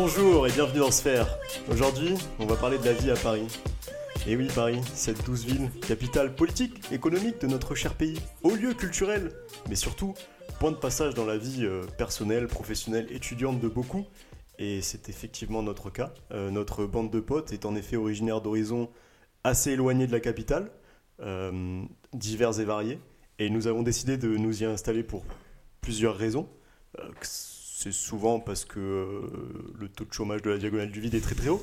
[0.00, 1.26] Bonjour et bienvenue dans Sphère.
[1.68, 3.48] Aujourd'hui, on va parler de la vie à Paris.
[4.28, 8.74] Et oui, Paris, cette douce ville, capitale politique, économique de notre cher pays, haut lieu
[8.74, 9.32] culturel,
[9.68, 10.14] mais surtout
[10.60, 14.06] point de passage dans la vie euh, personnelle, professionnelle, étudiante de beaucoup.
[14.60, 16.14] Et c'est effectivement notre cas.
[16.30, 18.88] Euh, notre bande de potes est en effet originaire d'horizons
[19.42, 20.70] assez éloignés de la capitale,
[21.22, 23.00] euh, divers et variés.
[23.40, 25.24] Et nous avons décidé de nous y installer pour
[25.80, 26.48] plusieurs raisons.
[27.80, 29.20] C'est souvent parce que euh,
[29.78, 31.62] le taux de chômage de la diagonale du vide est très très haut.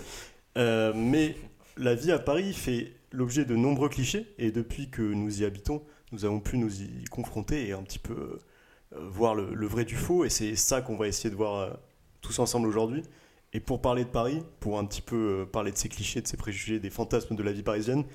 [0.57, 1.35] Euh, mais
[1.75, 5.83] la vie à Paris fait l'objet de nombreux clichés et depuis que nous y habitons,
[6.13, 9.97] nous avons pu nous y confronter et un petit peu euh, voir le, vrai du
[9.97, 10.23] faux.
[10.23, 11.77] Et c'est ça qu'on va essayer de voir
[12.21, 13.03] tous ensemble aujourd'hui.
[13.51, 16.37] Et pour parler de Paris, pour un petit peu parler de ces clichés, de ces
[16.37, 18.05] préjugés, des fantasmes de la vie parisienne,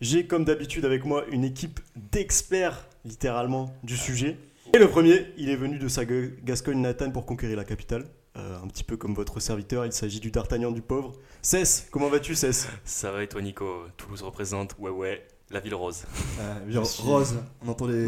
[0.00, 4.36] j'ai comme d'habitude avec moi une équipe d'experts littéralement du sujet.
[4.72, 8.04] Et le premier, il est venu de sa Gascogne natane pour conquérir la capitale.
[8.36, 11.12] Euh, un petit peu comme votre serviteur, il s'agit du d'Artagnan du pauvre.
[11.42, 13.82] Cess, comment vas-tu Cess Ça va et toi Nico?
[13.96, 16.04] Toulouse représente, ouais ouais, la ville rose.
[16.40, 17.34] Euh, suis- Rose,
[17.66, 18.06] on entend les,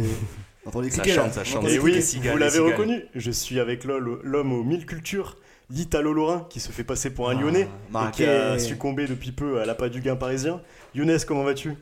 [0.64, 1.32] on entend les Ça chante, là.
[1.32, 1.68] ça chante.
[1.68, 5.36] Et oui, cigales, vous l'avez reconnu, je suis avec l'homme aux mille cultures,
[5.70, 7.68] l'Italo-Lorrain, qui se fait passer pour un Ah, Lyonnais
[8.08, 10.60] et qui a succombé depuis peu à l'appât du gain parisien.
[10.94, 11.74] Younes, comment vas-tu?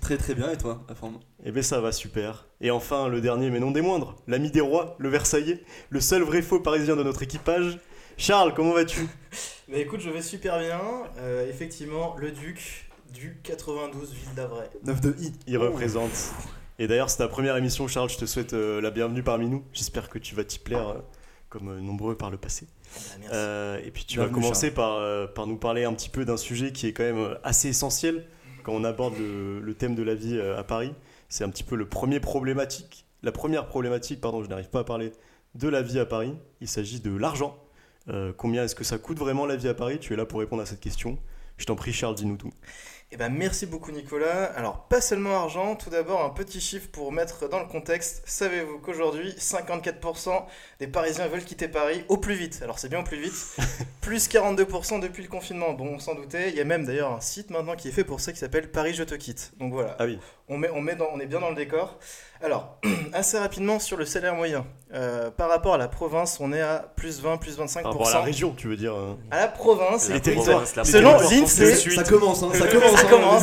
[0.00, 2.46] Très très bien, et toi, la forme Eh ben ça va super.
[2.60, 6.22] Et enfin, le dernier mais non des moindres, l'ami des rois, le Versaillais, le seul
[6.22, 7.78] vrai faux parisien de notre équipage.
[8.16, 9.00] Charles, comment vas-tu?
[9.70, 10.80] Bah écoute, je vais super bien.
[11.18, 14.68] Euh, effectivement, le duc du 92 Ville d'Avray.
[14.84, 15.32] 9 de I.
[15.46, 16.10] Il représente.
[16.80, 18.10] Et d'ailleurs, c'est ta première émission, Charles.
[18.10, 19.62] Je te souhaite euh, la bienvenue parmi nous.
[19.72, 20.98] J'espère que tu vas t'y plaire euh,
[21.50, 22.66] comme euh, nombreux par le passé.
[22.68, 23.34] Ah bah, merci.
[23.36, 26.24] Euh, et puis tu Bienvenue, vas commencer par, euh, par nous parler un petit peu
[26.24, 28.24] d'un sujet qui est quand même assez essentiel
[28.62, 30.92] quand on aborde le, thème de la vie euh, à Paris.
[31.28, 33.06] C'est un petit peu le premier problématique.
[33.22, 35.12] La première problématique, pardon, je n'arrive pas à parler
[35.54, 36.34] de la vie à Paris.
[36.60, 37.56] Il s'agit de l'argent.
[38.08, 39.98] Euh, combien est-ce que ça coûte vraiment la vie à Paris?
[40.00, 41.18] Tu es là pour répondre à cette question.
[41.58, 42.52] Je t'en prie, Charles, dis-nous tout.
[43.12, 44.44] Eh ben, merci beaucoup Nicolas.
[44.54, 48.22] Alors, pas seulement argent, tout d'abord un petit chiffre pour mettre dans le contexte.
[48.24, 50.44] Savez-vous qu'aujourd'hui, 54%
[50.78, 52.60] des Parisiens veulent quitter Paris au plus vite?
[52.62, 53.56] Alors c'est bien au plus vite.
[54.00, 55.72] plus 42% depuis le confinement.
[55.72, 56.50] Bon, on s'en doutait.
[56.50, 58.70] Il y a même d'ailleurs un site maintenant qui est fait pour ça qui s'appelle
[58.70, 59.54] Paris je te quitte.
[59.58, 59.96] Donc voilà.
[59.98, 61.98] Ah oui, On, met, on, met dans- on est bien dans le décor.
[62.42, 62.76] Alors,
[63.12, 64.66] assez rapidement sur le salaire moyen.
[64.92, 67.82] Euh, par rapport à la province, on est à plus 20, plus 25%.
[67.82, 68.94] par rapport à la région, tu veux dire.
[68.94, 69.14] euh.
[69.30, 73.06] À la province, La province, la selon l'INSEE, Ça commence, hein, ça Ça commence, hein,
[73.08, 73.42] commence.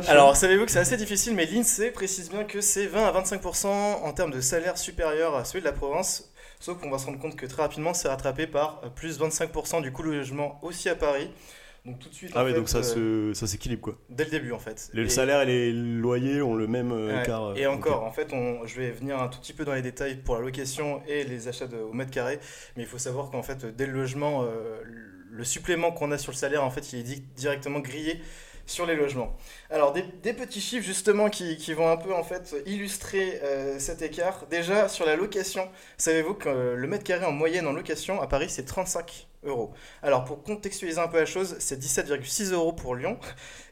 [0.00, 3.12] les Alors, savez-vous que c'est assez difficile, mais l'INSEE précise bien que c'est 20 à
[3.22, 6.30] 25% en termes de salaire supérieur à celui de la province.
[6.60, 9.82] Sauf qu'on va se rendre compte que très rapidement, c'est rattrapé par euh, plus 25%
[9.82, 11.30] du coût du logement aussi à Paris.
[11.84, 13.98] Donc tout de suite, Ah ouais, fait, donc ça euh, se- ça s'équilibre quoi.
[14.08, 14.88] dès le début en fait.
[14.94, 17.44] Le Et- salaire et les loyers ont le même euh, Ouais, écart.
[17.48, 19.82] euh, et encore, en fait, on, je vais venir un tout petit peu dans les
[19.82, 22.38] détails pour la location et les achats de- au mètre carré,
[22.76, 24.80] mais il faut savoir qu'en fait, dès le logement, euh,
[25.30, 28.20] le supplément qu'on a sur le salaire, en fait, il est di- directement grillé
[28.64, 29.36] sur les logements.
[29.68, 33.80] Alors, des, des petits chiffres justement qui, qui vont un peu en fait illustrer euh,
[33.80, 34.46] cet écart.
[34.48, 38.28] Déjà, sur la location, savez-vous que euh, le mètre carré en moyenne en location à
[38.28, 39.72] Paris, c'est 35 euros.
[40.02, 43.18] Alors, pour contextualiser un peu la chose, c'est 17,6 euros pour Lyon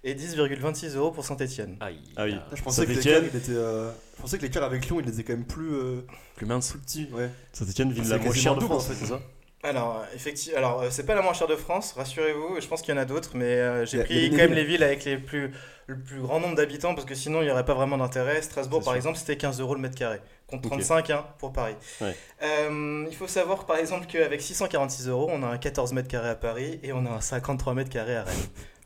[0.05, 1.77] et 10,26 euros pour Saint-Etienne.
[1.81, 1.99] Aïe.
[2.17, 2.37] Ah oui.
[2.53, 5.23] Je pensais que l'écart, il était, euh, je pensais que l'écart avec Lyon, il était
[5.23, 6.01] quand même plus, euh,
[6.37, 6.71] Plus mince.
[6.71, 7.09] plus petit.
[7.13, 7.31] Ouais.
[7.53, 8.95] Saint-Etienne, ville la moins chère de France, en fait.
[8.95, 9.21] c'est ça?
[9.63, 12.95] Alors, effectivement, alors euh, c'est pas la moins chère de France, rassurez-vous, je pense qu'il
[12.95, 15.53] y en a d'autres, mais euh, j'ai pris quand même les villes avec les plus,
[15.87, 18.41] le plus grand nombre d'habitants, parce que sinon il n'y aurait pas vraiment d'intérêt.
[18.41, 18.97] Strasbourg, par sûr.
[18.97, 20.71] exemple, c'était 15 euros le mètre carré, contre Ok.
[20.73, 21.75] 35 hein, pour Paris.
[22.01, 22.17] Ouais.
[22.43, 26.31] Euh, il faut savoir, par exemple, qu'avec 646 euros, on a un 14 mètres carrés
[26.31, 28.37] à Paris et on a un 53 mètres carrés à Rennes.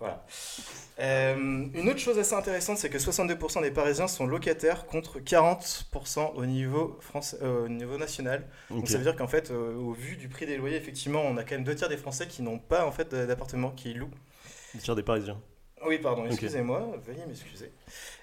[0.00, 0.24] voilà.
[1.00, 1.34] Euh,
[1.74, 6.46] une autre chose assez intéressante, c'est que 62% des Parisiens sont locataires contre 40% au
[6.46, 8.46] niveau, français, euh, au niveau national.
[8.70, 11.36] Donc ça veut dire qu'en fait, euh, au vu du prix des loyers, effectivement, on
[11.36, 14.10] a quand même deux tiers des Français qui n'ont pas en fait d'appartement, qui louent.
[14.74, 15.40] Le tiers des Parisiens.
[15.86, 17.70] Oui, pardon, excusez-moi, veuillez m'excuser.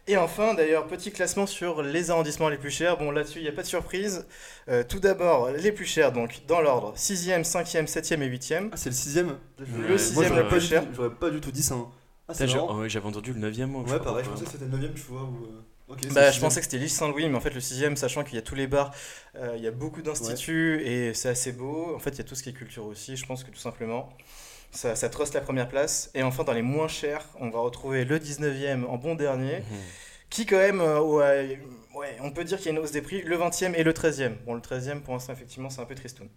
[0.07, 2.97] Et enfin, d'ailleurs, petit classement sur les arrondissements les plus chers.
[2.97, 4.25] Bon, là-dessus, il n'y a pas de surprise.
[4.67, 8.69] Euh, tout d'abord, les plus chers, donc dans l'ordre 6e, 5e, 7e et 8e.
[8.71, 10.83] Ah, c'est le sixième Le Moi, sixième j'aurais le pas, plus cher.
[10.91, 11.75] j'aurais pas du tout dit ça.
[11.75, 11.91] hein.
[12.27, 12.75] Ah, c'est marrant.
[12.77, 13.65] oh ouais, J'avais entendu le 9ème.
[13.65, 15.23] moi, Ouais, pareil, je pensais que c'était le 9ème, tu vois.
[15.23, 15.45] Ou...
[15.89, 18.35] euh, Bah, je pensais que c'était l'île Saint-Louis, mais en fait, le 6e, sachant qu'il
[18.35, 18.93] y a tous les bars,
[19.35, 21.93] euh, il y a beaucoup d'instituts et c'est assez beau.
[21.95, 23.59] En fait, il y a tout ce qui est culture aussi, je pense que tout
[23.59, 24.09] simplement.
[24.71, 26.09] Ça, ça truste la première place.
[26.13, 29.57] Et enfin, dans les moins chers, on va retrouver le 19e en bon dernier.
[29.59, 29.65] Mhm.
[30.29, 31.59] qui quand même euh, ouais,
[31.93, 33.91] ouais, on peut dire qu'il y a une hausse des prix, le 20e et le
[33.91, 34.35] 13e.
[34.45, 36.29] Bon, le 13e, pour l'instant, effectivement, c'est un peu tristoun.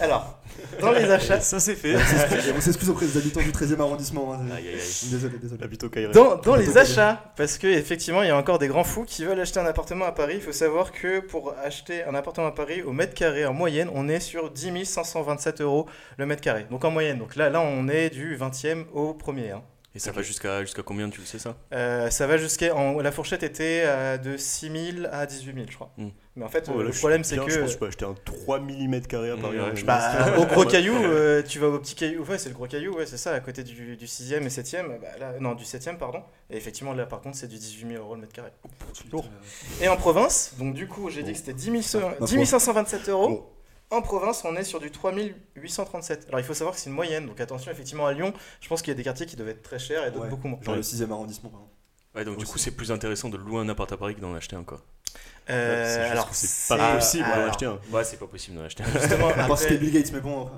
[0.00, 0.40] Alors,
[0.80, 1.94] dans les achats, Ça c'est fait.
[2.56, 4.34] On s'excuse auprès des habitants du 13e arrondissement.
[4.34, 4.40] hein.
[4.54, 5.08] Aïe aïe aïe.
[5.10, 6.12] Désolé, désolé.
[6.12, 9.24] Dans, dans les achats, parce que effectivement, il y a encore des grands fous qui
[9.24, 10.34] veulent acheter un appartement à Paris.
[10.36, 13.88] Il faut savoir que pour acheter un appartement à Paris, au mètre carré, en moyenne,
[13.94, 15.86] on est sur 10 527 euros
[16.16, 16.66] le mètre carré.
[16.70, 17.18] Donc en moyenne.
[17.18, 19.50] Donc là, là on est du 20e au premier.
[19.52, 19.62] hein.
[19.96, 21.54] Et ça va jusqu'à jusqu'à combien, tu le sais ça?
[21.72, 22.74] Euh, ça va jusqu'à.
[22.74, 24.70] en- La fourchette était euh, de 6
[25.02, 25.92] 000 à 18 000, je crois.
[25.96, 26.08] Hmm.
[26.36, 27.48] Mais en fait, Oh, là, le problème, c'est que.
[27.48, 29.56] Je pense que je peux acheter un 3 mm carré à Paris.
[29.74, 32.66] Je- Bah, au gros caillou, euh, tu vas au petit caillou, ouais, c'est le gros
[32.66, 35.62] caillou, ouais, c'est ça, à côté du, du 6ème et 7ème, bah, là, non, du
[35.64, 36.22] 7ème, pardon.
[36.50, 38.50] Et effectivement, là, par contre, c'est du 18 000 euros le mètre carré.
[39.12, 39.26] Lourd.
[39.80, 43.08] Et en province, donc du coup, j'ai dit que c'était 10, 000 Ma 10 527
[43.10, 43.28] euros.
[43.28, 43.46] Bon.
[43.90, 45.12] En province, on est sur du 3
[45.54, 46.26] 837.
[46.28, 48.82] Alors, il faut savoir que c'est une moyenne, donc attention, effectivement, à Lyon, je pense
[48.82, 50.30] qu'il y a des quartiers qui doivent être très chers et d'autres Ouais.
[50.30, 50.58] beaucoup moins.
[50.62, 51.73] Genre le 6e arrondissement, par exemple.
[52.14, 54.34] Ouais, donc du coup, c'est plus intéressant de louer un appart à Paris que d'en
[54.34, 54.80] acheter un quoi.
[55.50, 57.78] Euh, c'est juste alors, que c'est pas possible d'en acheter un.
[57.90, 58.86] Ouais, c'est pas possible d'en acheter un.
[59.00, 60.50] Justement, À part Bill Gates, mais bon.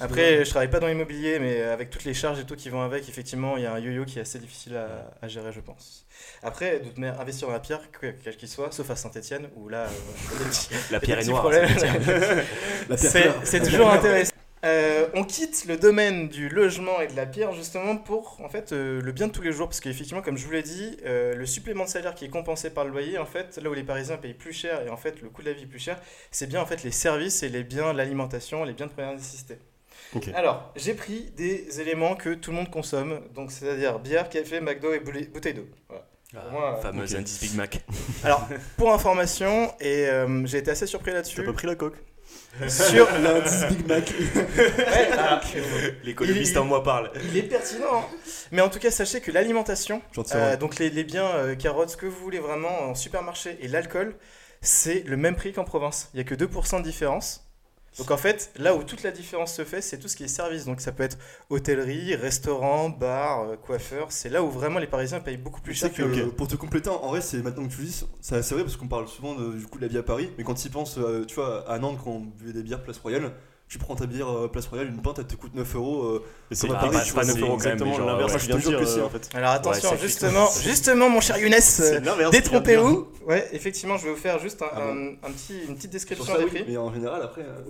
[0.00, 2.82] Après, je travaille pas dans l'immobilier, mais avec toutes les charges et tout qui vont
[2.82, 5.60] avec, effectivement, il y a un yo-yo qui est assez difficile à, à gérer, je
[5.60, 6.06] pense.
[6.42, 9.48] Après, de toute manière, investir dans la pierre, que- quel qu'il soit, sauf à Saint-Etienne,
[9.54, 10.44] où là, euh,
[10.90, 11.48] La pierre est noire.
[11.48, 14.32] La pierre c'est toujours intéressant.
[14.66, 18.72] Euh, on quitte le domaine du logement et de la pierre justement pour en fait
[18.72, 21.36] euh, le bien de tous les jours parce qu'effectivement comme je vous l'ai dit euh,
[21.36, 23.84] le supplément de salaire qui est compensé par le loyer en fait là où les
[23.84, 26.00] Parisiens payent plus cher et en fait le coût de la vie est plus cher
[26.32, 29.58] c'est bien en fait les services et les biens l'alimentation les biens de première nécessité.
[30.34, 34.92] Alors j'ai pris des éléments que tout le monde consomme donc c'est-à-dire bière, café, McDo
[34.92, 35.68] et bouteille d'eau.
[35.88, 36.04] Voilà.
[36.32, 37.20] Pour moi, Fameuse ok.
[37.20, 37.84] indice Big Mac.
[38.24, 42.02] Alors pour information et euh, j'ai été assez surpris T'as là-dessus pas pris la coque?
[42.68, 44.12] Sur L'indice Big Mac.
[44.56, 45.40] Ouais, alors,
[46.04, 47.10] L'économiste Il- en moi parle.
[47.30, 47.84] Il est pertinent.
[48.00, 48.04] hein.
[48.52, 50.02] Mais en tout cas, sachez que l'alimentation,
[50.34, 53.68] euh, donc les, les biens euh, carottes, ce que vous voulez vraiment en supermarché et
[53.68, 54.16] l'alcool,
[54.60, 56.10] c'est le même prix qu'en province.
[56.14, 57.45] Il n'y a que 2% de différence.
[57.98, 60.28] Donc en fait, là où toute la différence se fait, c'est tout ce qui est
[60.28, 60.64] service.
[60.66, 61.16] Donc ça peut être
[61.50, 64.12] hôtellerie, restaurant, bar, euh, coiffeur.
[64.12, 66.02] C'est là où vraiment les Parisiens payent beaucoup plus cher que.
[66.26, 66.34] Ok.
[66.36, 68.88] pour te compléter, en vrai, c'est maintenant que tu le dis, c'est vrai parce qu'on
[68.88, 70.98] parle souvent de- du coup de la vie à Paris, mais quand tu y penses,
[70.98, 73.32] euh, tu vois, à Nantes, quand on buvait des bières Place Royale,
[73.68, 76.02] tu prends ta bière euh, Place Royale, une pinte, elle te coûte 9 euros.
[76.04, 78.06] euh, c'est pas, Paris, pas, tu pas vois, 9 c'est euros quand même exactement genre,
[78.06, 79.28] l'inverse ouais, je viens de dire que euh, en en fait.
[79.34, 81.54] Alors attention, Ouais, justement, justement, mon cher Younes,
[82.30, 83.08] détrompez-vous.
[83.26, 85.90] Ouais, effectivement, je vais vous faire juste un, Ah bon un- un petit, une petite
[85.90, 86.64] description ça, des oui, prix.
[86.68, 87.42] mais en général, après.
[87.42, 87.62] euh,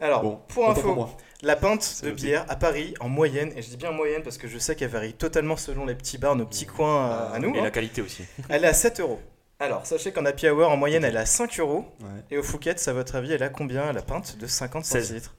[0.00, 1.16] Alors, bon, pour info, pour.
[1.42, 4.38] La pinte de bière à Paris, en moyenne, et je dis bien en moyenne parce
[4.38, 7.38] que je sais qu'elle varie totalement selon les petits bars, nos petits coins euh, à
[7.38, 7.64] nous, Et hein.
[7.64, 8.24] la qualité aussi.
[8.48, 9.20] elle est à 7 euros.
[9.60, 11.84] Alors, sachez qu'en happy hour, en moyenne, elle est à 5 euros.
[12.00, 12.06] Ouais.
[12.30, 13.92] Et au Fouquet, à votre avis, elle a combien?
[13.92, 15.02] La pinte de 50 16.
[15.02, 15.34] centilitres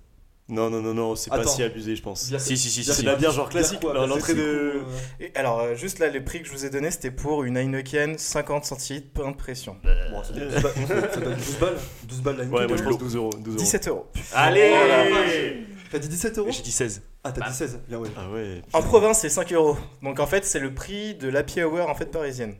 [0.49, 2.27] Non, non, non, non, c'est pas si abusé, je pense.
[2.27, 2.93] Bière- Si, si, si, si.
[2.93, 4.81] C'est la bière genre classique, l'entrée c'est de.
[5.21, 7.55] Et Alors, euh, juste là, les prix que je vous ai donné, c'était pour une
[7.55, 9.77] Heineken 50 centilitres, pain de pression.
[10.11, 10.73] Bon, ça donne 12 balles.
[11.13, 11.77] ça donne 12 balles.
[12.03, 13.29] 12 balles la Ouais, moi je Heineken, pense 12 euros.
[13.29, 13.57] 12 euros.
[13.63, 14.05] 17 euros.
[14.33, 16.51] Allez Oh T'as dit 17 euros?
[16.51, 17.01] J'ai dit 16.
[17.23, 18.09] Ah, t'as dit 16 Bien, ouais.
[18.17, 18.61] Ah ouais.
[18.73, 19.77] En province, c'est 5 euros.
[20.03, 22.55] Donc en fait, c'est le prix de l'happy hour en fait parisienne.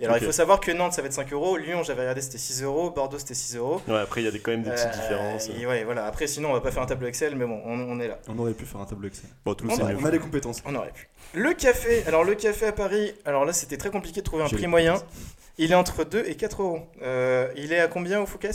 [0.00, 1.56] Et alors, il faut savoir que Nantes, ça va être 5 euros.
[1.56, 2.90] Lyon, j'avais regardé, c'était 6 euros.
[2.90, 3.80] Bordeaux, c'était 6 euros.
[3.86, 5.48] Ouais, après il y a des- quand même des petites Euh, différences.
[5.48, 6.06] et ouais, voilà.
[6.06, 8.18] Après, sinon, on va pas faire un tableau Excel, mais bon, on, on est là.
[8.28, 9.30] On aurait pu faire un tableau Excel.
[9.44, 9.96] Bon, Toulouse on mieux.
[10.00, 10.62] On a les compétences.
[10.66, 11.08] On aurait pu.
[11.34, 14.48] Le café, alors le café à Paris, alors là, c'était très compliqué de trouver un
[14.48, 14.96] prix moyen.
[15.58, 16.80] Il est entre 2 et 4 euros.
[17.02, 18.50] Euh, il est à combien au Fouquet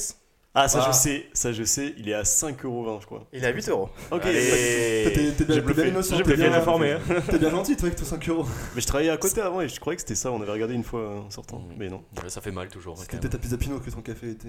[0.56, 0.92] Ah, ça Ah.
[0.92, 3.28] je sais, ça je sais, il est à 5,20€ je crois.
[3.32, 3.90] Il est à 8 euros.
[4.10, 5.34] Ok, Allez.
[5.38, 7.00] T'es bien, bien innocent, t'es bien informé, hein.
[7.30, 8.46] T'es bien gentil, toi, avec tes 5 euros.
[8.74, 10.74] mais je travaillais à côté avant et je croyais que c'était ça, on avait regardé
[10.74, 11.60] une fois en sortant.
[11.60, 11.74] Mm.
[11.78, 12.04] Mais non.
[12.22, 12.98] Ouais, Ça fait mal toujours.
[12.98, 14.48] C'était ta pizza Pinot que ton café était.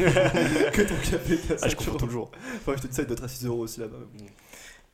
[0.00, 2.30] euh, que ton café était à 5 Ah, je comprends toujours.
[2.56, 3.96] Enfin, je te dis ça, il doit être à 6 euros aussi là-bas.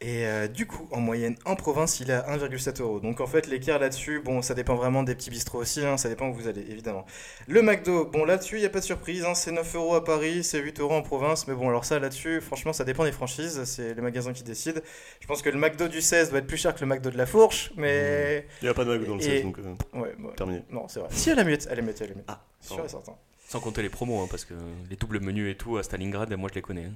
[0.00, 3.00] Et euh, du coup, en moyenne, en province, il est à 1,7 euros.
[3.00, 6.08] Donc en fait, l'écart là-dessus, bon, ça dépend vraiment des petits bistrots aussi, hein, ça
[6.08, 7.04] dépend où vous allez, évidemment.
[7.48, 10.04] Le McDo, bon, là-dessus, il n'y a pas de surprise, hein, c'est 9 euros à
[10.04, 13.10] Paris, c'est 8 euros en province, mais bon, alors ça, là-dessus, franchement, ça dépend des
[13.10, 14.80] franchises, c'est les magasins qui décident.
[15.18, 17.18] Je pense que le McDo du 16 doit être plus cher que le McDo de
[17.18, 18.46] la Fourche, mais...
[18.62, 20.34] Il n'y a pas de McDo dans le Et- 16 donc euh, Ouais, ouais.
[20.36, 20.62] terminé.
[20.70, 21.08] Non, c'est vrai.
[21.10, 22.24] Si, elle a muette, elle est muette, elle est muette.
[22.28, 23.16] Ah, sûr et certain.
[23.50, 24.52] Sans compter les promos, hein, parce que
[24.90, 26.84] les doubles menus et tout à Stalingrad, moi je les connais.
[26.84, 26.92] hein.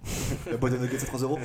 [0.50, 1.38] La boîte de nuggets à 3 euros.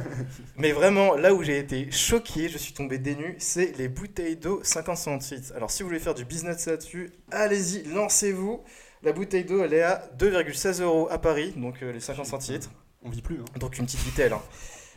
[0.56, 4.60] Mais vraiment, là où j'ai été choqué, je suis tombé dénu, c'est les bouteilles d'eau
[4.62, 5.52] 50 centilitres.
[5.56, 8.62] Alors si vous voulez faire du business là-dessus, allez-y, lancez-vous.
[9.02, 12.70] La bouteille d'eau, elle est à 2,16 euros à Paris, donc euh, les 50 centilitres.
[13.02, 13.40] On vit plus.
[13.40, 13.58] Hein.
[13.58, 14.32] Donc une petite vitelle.
[14.32, 14.42] hein.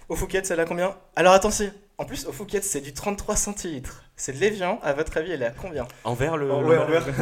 [0.09, 0.95] Au Fouquet, celle à combien?
[1.15, 4.03] Alors attention, En plus, au Phuket, c'est du 33 centilitres.
[4.17, 4.79] C'est de l'Evian.
[4.83, 6.51] À votre avis, elle est à combien Envers le.
[6.51, 7.05] Oh, le ouais, envers.
[7.07, 7.13] Elle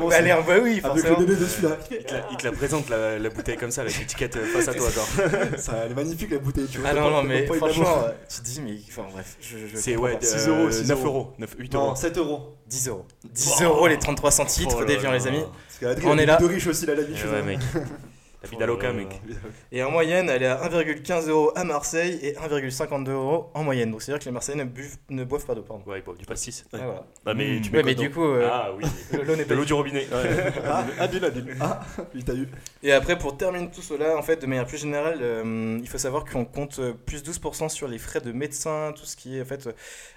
[0.00, 1.18] Bah, elle est en bah oui, Avec forcément.
[1.20, 1.76] le bébé dessus là.
[1.90, 4.44] Il te, la, il te la présente la, la bouteille comme ça, avec l'étiquette euh,
[4.46, 5.06] face à toi, genre.
[5.58, 6.88] Ça, elle est magnifique la bouteille, tu vois.
[6.90, 9.96] Ah non, non, mais franchement, euh, tu te dis, mais enfin bref, je, je C'est
[9.96, 10.26] ouais, pas.
[10.26, 11.08] 6 euh, euros, 6 9 euros.
[11.08, 11.96] euros, 9, 8 Non, euros.
[11.96, 12.56] 7 euros.
[12.66, 13.06] 10 euros.
[13.32, 15.18] 10 euros les 33 centilitres Oh là d'Evian, là.
[15.18, 15.44] les amis.
[16.04, 16.36] On est là.
[16.36, 17.30] de riche aussi, il a Eh l'habitude.
[17.30, 17.58] ouais, mec.
[18.42, 19.20] La vie d'Aloca, mec.
[19.72, 23.90] Et en moyenne, elle est à 1,15 euros à Marseille et 1,52 euros en moyenne.
[23.90, 25.82] Donc c'est-à-dire que les Marseillais ne, buvent- ne boivent pas d'eau, pardon.
[25.86, 26.64] Ouais, bon, du pastis.
[26.72, 27.04] Ah, voilà.
[27.24, 27.60] Bah, mais Mmh.
[27.62, 28.84] tu mets Ouais, quoi mais dedans du coup, euh, Ah oui.
[29.24, 30.06] l'eau n'est De pas l'eau du robinet.
[30.64, 31.56] Ah, habile, habile.
[31.60, 31.80] Ah,
[32.14, 32.48] il t'a eu.
[32.82, 35.98] Et après, pour terminer tout cela, en fait, de manière plus générale, euh, il faut
[35.98, 39.44] savoir qu'on compte plus 12% sur les frais de médecin, tout ce qui est en
[39.44, 39.68] fait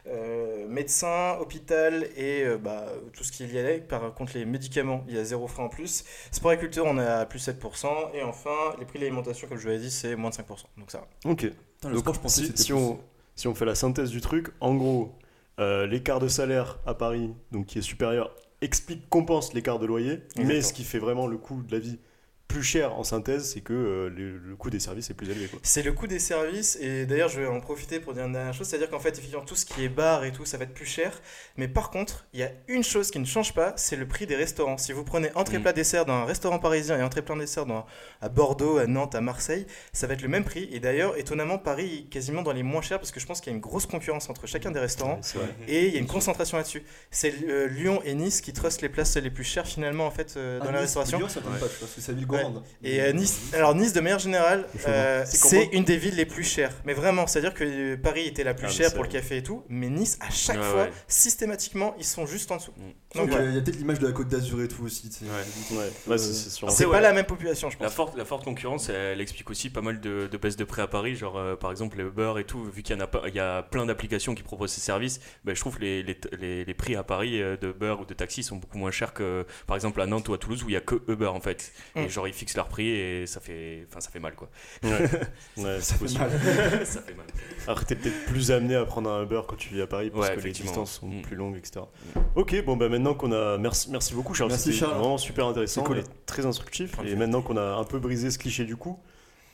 [0.07, 3.87] euh, médecin, hôpital et euh, bah, tout ce qui est lié avec.
[3.87, 6.03] Par contre, les médicaments, il y a zéro frais en plus.
[6.31, 7.87] Sport et culture, on est à plus 7%.
[8.15, 10.41] Et enfin, les prix de l'alimentation, comme je vous l'ai dit, c'est moins de 5%.
[10.77, 11.31] Donc ça va.
[11.31, 11.41] Ok.
[11.41, 12.99] Putain, le Donc, sport, je pensais que si, on,
[13.35, 15.13] si on fait la synthèse du truc, en gros,
[15.59, 20.21] euh, l'écart de salaire à Paris, donc qui est supérieur, explique, compense l'écart de loyer,
[20.37, 21.99] mais ce qui fait vraiment le coût de la vie
[22.47, 25.49] plus cher en synthèse, c'est que euh, le, le coût des services est plus élevé.
[25.63, 28.53] C'est le coût des services, et d'ailleurs je vais en profiter pour dire une dernière
[28.53, 30.73] chose, c'est-à-dire qu'en fait, effectivement, tout ce qui est bar et tout, ça va être
[30.73, 31.19] plus cher,
[31.57, 34.25] mais par contre, il y a une chose qui ne change pas, c'est le prix
[34.27, 34.77] des restaurants.
[34.77, 35.61] Si vous prenez entrée Mm.
[35.63, 37.85] plat dessert dans un restaurant parisien et entrée plat dessert dans,
[38.21, 41.57] à Bordeaux, à Nantes, à Marseille, ça va être le même prix, et d'ailleurs, étonnamment,
[41.57, 43.61] Paris est quasiment dans les moins chers, parce que je pense qu'il y a une
[43.61, 45.19] grosse concurrence entre chacun des restaurants,
[45.67, 46.83] et il y a une concentration là-dessus.
[47.11, 50.35] C'est euh, Lyon et Nice qui trustent les places les plus chères finalement en fait
[50.37, 51.17] euh, dans Ah, la Nice, restauration.
[51.17, 51.59] Lyon, ça Ouais.
[51.59, 52.89] pas, que la.
[52.89, 56.43] Et euh, Nice, alors Nice de manière générale, euh, C'est une des villes les plus
[56.43, 56.71] chères.
[56.85, 59.43] Mais vraiment, c'est-à-dire que euh, Paris était la plus Ah, chère pour le café et
[59.43, 60.91] tout, mais Nice à chaque Ouais, fois, ouais.
[61.07, 62.71] systématiquement, ils sont juste en dessous.
[62.77, 63.17] Mm.
[63.17, 65.09] Donc, il y a peut-être l'image de la côte d'Azur et tout aussi.
[65.09, 65.25] tu sais.
[65.25, 65.77] Ouais.
[65.77, 67.95] Ouais, ouais, c'est pas la même population, je La pense.
[67.95, 70.81] forte, la forte concurrence, elle, elle explique aussi pas mal de, de baisses de prix
[70.81, 71.15] à Paris.
[71.15, 73.33] Genre, euh, par exemple, les Uber et tout, vu qu'il y, en a pas- il
[73.35, 76.65] y a plein d'applications qui proposent ces services, ben, je trouve que les, les, les,
[76.65, 79.75] les prix à Paris de Uber ou de taxi sont beaucoup moins chers que, par
[79.77, 81.71] exemple, à Nantes ou à Toulouse où il y a que Uber en fait.
[81.95, 81.99] Mm.
[81.99, 84.49] Et genre, ils fixent leur prix et ça fait, enfin, ça fait mal quoi.
[84.83, 84.89] Ouais,
[85.57, 86.23] ouais, c'est possible.
[86.85, 87.25] ça fait mal.
[87.67, 90.29] Après, t'es peut-être plus amené à prendre un Uber quand tu vis à Paris parce
[90.29, 91.21] Ouais, que les distances sont Mm.
[91.21, 91.81] plus longues, etc.
[92.15, 92.19] Mm.
[92.35, 93.57] Ok, bon, bah maintenant qu'on a.
[93.57, 94.49] Merci, merci beaucoup, Charles.
[94.51, 94.97] Merci, C'était Charles.
[94.99, 95.99] vraiment super intéressant C'est cool.
[95.99, 96.93] et très instructif.
[97.05, 98.99] Et maintenant qu'on a un peu brisé ce cliché du coup,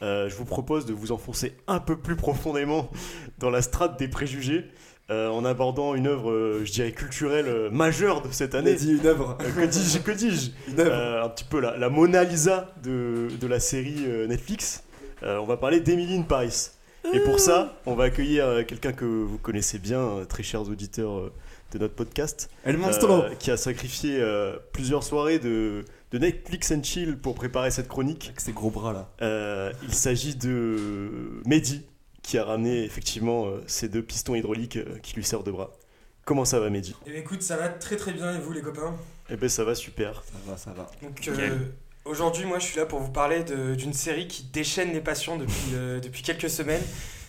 [0.01, 2.90] euh, je vous propose de vous enfoncer un peu plus profondément
[3.38, 4.66] dans la strate des préjugés.
[5.12, 8.75] Euh, en abordant une œuvre, euh, je dirais, culturelle euh, majeure de cette année.
[8.75, 9.38] dit une œuvre.
[9.38, 10.15] Que dis-je Que.
[10.80, 14.84] Euh, Un petit peu la, la Mona Lisa de, de la série Netflix.
[15.24, 16.70] On va parler d'Emily in Paris.
[17.13, 21.32] Et pour ça, on va accueillir quelqu'un que vous connaissez bien, très chers auditeurs
[21.74, 23.24] de notre podcast, euh, monstro.
[23.39, 24.24] qui a sacrifié
[24.72, 28.25] plusieurs soirées de, de Netflix and chill pour préparer cette chronique.
[28.27, 29.72] Avec ses gros bras là.
[29.84, 31.82] Il s'agit de Mehdi,
[32.31, 35.69] qui a ramené effectivement euh, ces deux pistons hydrauliques euh, qui lui servent de bras.
[36.23, 36.95] Comment ça va, Mehdi?
[37.05, 38.95] Eh bien, écoute, ça va très très bien et vous les copains?
[39.29, 40.23] Eh ben ça va super.
[40.25, 40.89] Ça va, ça va.
[41.03, 41.57] Donc euh,
[42.05, 43.43] aujourd'hui, moi je suis là pour vous parler
[43.75, 46.81] d'une série qui déchaîne les passions depuis, euh, depuis quelques semaines.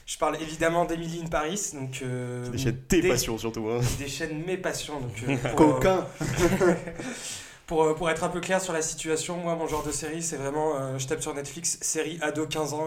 [0.06, 3.68] Je parle évidemment d'Emily in Paris, donc euh, Qui déchaîne tes dé- passions surtout.
[3.70, 3.80] Hein.
[3.80, 5.00] qui déchaîne mes passions.
[5.00, 6.06] Donc, euh, pour, euh, Coquin.
[7.66, 10.22] pour, euh, pour être un peu clair sur la situation, moi mon genre de série
[10.22, 12.86] c'est vraiment, euh, je tape sur Netflix, série ado 15 ans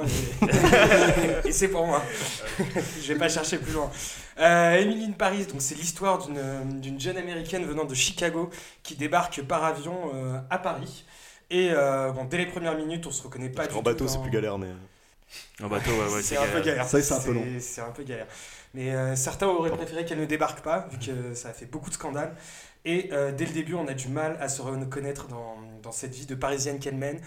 [1.43, 2.01] et, et c'est pour moi.
[3.01, 3.89] je vais pas chercher plus loin.
[4.39, 8.49] Euh, Emily in Paris, donc c'est l'histoire d'une euh, d'une jeune américaine venant de Chicago
[8.83, 11.05] qui débarque par avion euh, à Paris.
[11.49, 14.05] Et euh, bon, dès les premières minutes, on se reconnaît pas du en tout bateau,
[14.05, 14.67] dans- c'est plus galère, mais.
[15.63, 16.87] En bateau, ouais, ouais, c'est un peu galère.
[16.87, 17.45] Ça, c'est un peu long.
[17.59, 18.27] C'est un peu galère.
[18.73, 21.89] Mais euh, certains auraient préféré qu'elle ne débarque pas, vu que ça a fait beaucoup
[21.89, 22.35] de scandales.
[22.85, 26.13] Et euh, dès le début, on a du mal à se reconnaître dans, dans cette
[26.13, 27.19] vie de parisienne qu'elle mène.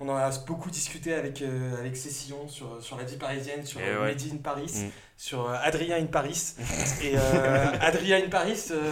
[0.00, 3.80] On en a beaucoup discuté avec, euh, avec Cécillon sur, sur la vie parisienne, sur
[3.80, 4.16] Et ouais.
[4.32, 4.88] In Paris, Mm.
[5.24, 6.54] Sur euh, Adrien in Paris.
[7.00, 8.90] Et euh, Adrien in Paris, euh,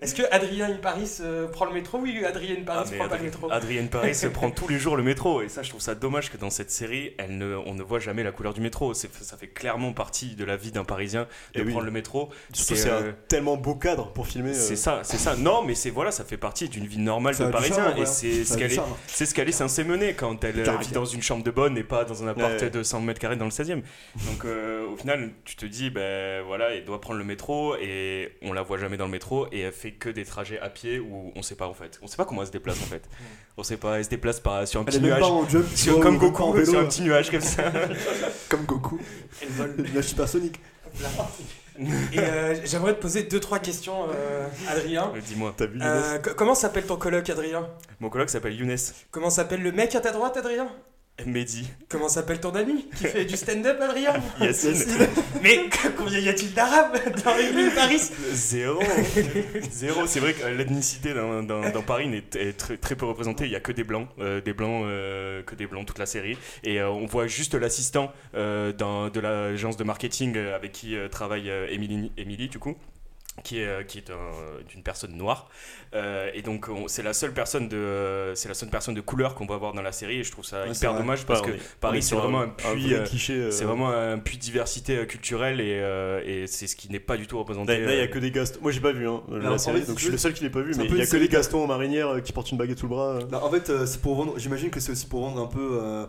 [0.00, 1.98] est-ce que Adrien in Paris euh, prend le métro?
[1.98, 3.52] Oui, Adrien in Ah, Paris mais prend pas le métro.
[3.52, 6.30] Adrienne Paris se prend tous les jours le métro et ça je trouve ça dommage
[6.32, 9.12] que dans cette série elle ne, on ne voit jamais la couleur du métro C'est-
[9.22, 11.70] ça fait clairement partie de la vie d'un parisien de oui.
[11.72, 14.52] prendre le métro Surtout, C'est, c'est euh, un tellement beau cadre pour filmer.
[14.52, 17.34] euh, c'est ça c'est ça non mais c'est voilà ça fait partie d'une vie normale
[17.34, 18.06] Ça de parisien charme, et ouais.
[18.06, 21.20] c'est ce qu'elle est c'est ce qu'elle est censée mener quand elle vit dans une
[21.22, 22.70] chambre de bonne et pas dans un appart Ouais.
[22.70, 23.82] de 100 mètres carrés dans le 16e
[24.28, 28.36] donc euh, au final tu te dis ben voilà elle doit prendre le métro et
[28.42, 30.98] on la voit jamais dans le métro et elle fait que des trajets à pied
[30.98, 33.02] où on sait pas en fait on sait pas comment elle se déplace en fait
[33.56, 35.66] on sait pas elle se déplace par, sur un Elle petit nuage pas en jump.
[35.70, 36.88] tu sur- comme pas en Goku vélo, sur un là.
[36.88, 37.64] petit nuage comme ça
[38.48, 38.98] Comme Goku.
[39.42, 39.74] Elle vole.
[39.94, 40.60] La supersonique.
[42.12, 45.12] Et euh, j'aimerais te poser deux trois questions, euh, Adrien.
[45.14, 45.82] Euh, dis-moi T'as vu Younes?
[45.86, 47.68] Euh, co- comment s'appelle ton coloc, Adrien?
[48.00, 48.76] Mon coloc s'appelle Younes
[49.10, 50.68] Comment s'appelle le mec à ta droite, Adrien?
[51.24, 54.74] Mehdi, Comment s'appelle ton ami qui fait du stand-up, Adrien Yacine.
[55.42, 55.60] Mais
[55.96, 58.00] combien y a-t-il d'arabes dans les villes de Paris?
[58.32, 58.80] Zéro.
[59.70, 60.06] Zéro.
[60.06, 63.46] C'est vrai que l'ethnicité dans, dans- dans Paris n'est- est très, très peu représentée.
[63.46, 66.06] Il y a que des blancs, euh, des blancs, euh, que des blancs toute la
[66.06, 66.36] série.
[66.64, 71.48] Et euh, on voit juste l'assistant euh, de l'agence de marketing avec qui euh, travaille
[71.48, 72.76] euh, Émilie, Émilie, du coup.
[73.44, 75.48] Qui est, euh, qui est un- d'une personne noire
[75.94, 79.34] Euh, et donc on- c'est la seule personne de c'est la seule personne de couleur
[79.34, 81.00] qu'on va voir dans la série et je trouve ça Ouais, hyper vrai.
[81.02, 81.50] dommage parce que
[81.80, 83.34] Paris est c'est vraiment un, puits vrai euh, cliché.
[83.34, 86.98] euh, c'est vraiment un puits de diversité culturelle et, euh, et c'est ce qui n'est
[86.98, 87.78] pas du tout représenté.
[87.78, 88.58] Là, il y a que des Gastons.
[88.62, 90.50] Moi, j'ai pas vu hein, la série, fait, donc je suis le seul qui l'ait
[90.50, 90.74] pas vu.
[90.76, 92.86] Mais il y a une que des Gastons en marinière qui portent une baguette sous
[92.86, 93.18] le bras.
[93.32, 94.34] en fait, c'est pour vendre.
[94.38, 96.06] J'imagine que c'est aussi pour vendre un peu.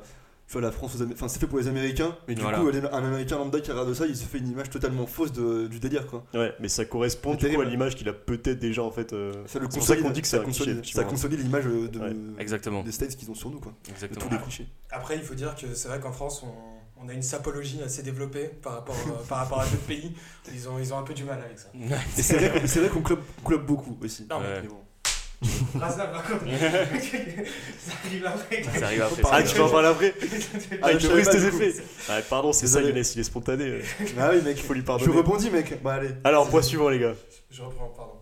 [0.56, 2.60] La France Enfin, c'est fait pour les Américains, mais du Voilà.
[2.60, 5.68] coup, un Américain lambda qui regarde ça, il se fait une image totalement fausse de-
[5.68, 6.24] du délire, quoi.
[6.34, 9.12] Ouais, mais ça correspond du coup à l'image qu'il a peut-être déjà en fait.
[9.14, 12.84] euh, C'est pour ça qu'on dit que ça consolide, ça consolide l'image de, Ouais, exactement.
[12.84, 13.74] des States qu'ils ont sur nous, quoi.
[13.86, 14.26] De Exactement.
[14.26, 14.68] tous les clichés.
[14.92, 18.02] Après, il faut dire que c'est vrai qu'en France, on, on a une sapologie assez
[18.02, 20.14] développée par rapport, euh, par rapport à d'autres pays.
[20.54, 21.68] Ils ont, ils ont un peu du mal avec ça.
[22.18, 24.26] Et c'est vrai, qu'on- c'est vrai qu'on club, club beaucoup aussi.
[24.30, 24.62] Non, Ouais.
[24.64, 24.78] Mais bon.
[25.80, 26.46] Par contre,
[27.80, 28.64] ça arrive après.
[28.64, 29.22] Ça arrive après.
[29.32, 30.14] Ah, tu vas en parler après
[30.72, 31.76] Ah, Ah, il je te brise tes effets
[32.10, 32.82] Ouais, pardon, c'est ça.
[32.82, 33.64] Younes, il est spontané.
[33.66, 33.82] euh,
[34.20, 35.16] Ah oui, mec, Il faut lui je pardonner.
[35.16, 35.82] rebondis, mec.
[35.84, 36.10] Bah, allez.
[36.24, 37.14] Alors, point suivant, les gars.
[37.52, 38.14] Je reprends, pardon.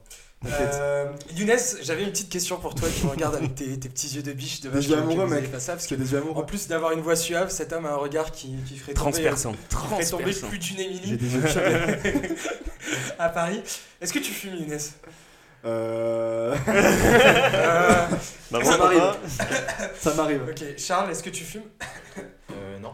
[0.46, 4.10] Euh, Younes, j'avais une petite question pour toi qui me regarde avec tes, tes petits
[4.16, 4.84] yeux de biche de vache.
[4.86, 5.50] Des yeux amoureux, mec.
[5.52, 6.46] pas ça, parce que qu'il y a des yeux en amoureux.
[6.46, 9.54] plus d'avoir une voix suave, cet homme a un regard qui, qui ferait tomber, Transperçant.
[9.54, 11.42] qui ferait tomber plus d'une J'ai Émilie des yeux
[13.18, 13.62] à Paris.
[14.02, 14.78] Est-ce que tu fumes, Younes?
[15.66, 16.56] Euh.
[18.54, 19.00] Euh, Ça m'arrive.
[19.00, 19.18] papa
[20.00, 20.42] Ça m'arrive.
[20.50, 21.64] Ok, Charles, est-ce que tu fumes?
[22.52, 22.94] Euh, non.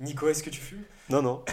[0.00, 0.82] Nico, est-ce que tu fumes?
[1.10, 1.44] Non, non.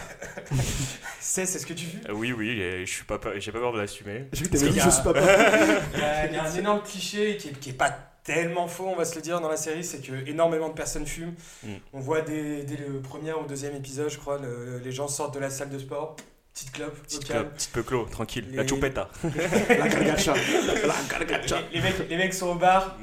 [1.20, 2.00] Cess, est-ce que tu fumes?
[2.08, 4.26] Euh, Oui, oui, et je suis pas peur- j'ai pas peur de l'assumer.
[4.32, 5.22] J'ai vu que dit y je a- suis pas peur.
[5.94, 7.90] Il y a, il y a un énorme cliché qui est, qui est pas
[8.24, 11.06] tellement faux, on va se le dire, dans la série, c'est que énormément de personnes
[11.06, 11.34] fument.
[11.62, 11.68] Mm.
[11.92, 15.34] On voit dès, dès le premier ou deuxième épisode, je crois, le- les gens sortent
[15.34, 16.16] de la salle de sport,
[16.60, 18.46] petite clope, Petite, clope, petite peu clos, tranquille.
[18.50, 19.08] Les- La choupetta.
[19.24, 20.34] La gargacha.
[20.34, 22.96] Les, les mecs, les mecs sont au bar,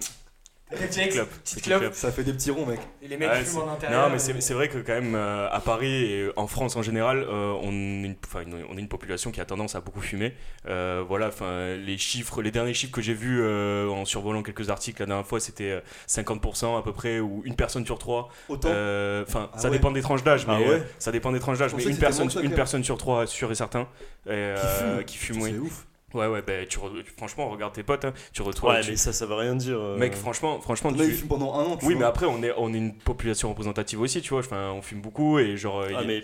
[0.70, 1.30] petite Petite clope.
[1.44, 2.80] petite clope, Ça fait des petits ronds, mec.
[3.02, 4.10] et les mecs fument en c'est- intérieur.
[4.10, 7.20] Non, mais c'est vrai que quand même euh, à Paris et en France en général,
[7.24, 10.02] euh, on, est une, enfin, une- on est une population qui a tendance à beaucoup
[10.02, 10.34] fumer.
[10.68, 14.70] Euh, voilà, enfin les chiffres, les derniers chiffres que j'ai vus euh, en survolant quelques
[14.70, 18.30] articles la dernière fois, c'était euh, 50% à peu près ou une personne sur trois.
[18.50, 18.70] Autant.
[18.72, 19.74] Euh, Enfin, Ah ça ouais.
[19.78, 21.74] dépend des tranches d'âge, mais Ah ouais euh, ça dépend des tranches d'âge.
[21.76, 23.82] Mais une personne, ça, une personne sur trois, sûr et certain,
[24.26, 25.52] et, euh, qui fume, oui.
[25.54, 25.88] C'est ouf.
[26.14, 28.70] Ouais, ouais, bah, tu re- franchement, regarde tes potes, hein, tu retrouves.
[28.70, 29.78] Ouais, tu- mais ça, ça veut rien dire.
[29.78, 29.98] euh.
[29.98, 31.78] Mec, franchement, franchement, as, tu- ils fument pendant un an.
[31.78, 32.02] tu oui, vois.
[32.04, 34.40] mais après, on est, on est une population représentative aussi, tu vois.
[34.40, 35.84] Enfin, on fume beaucoup et genre.
[35.86, 36.24] Ah, il y a- mais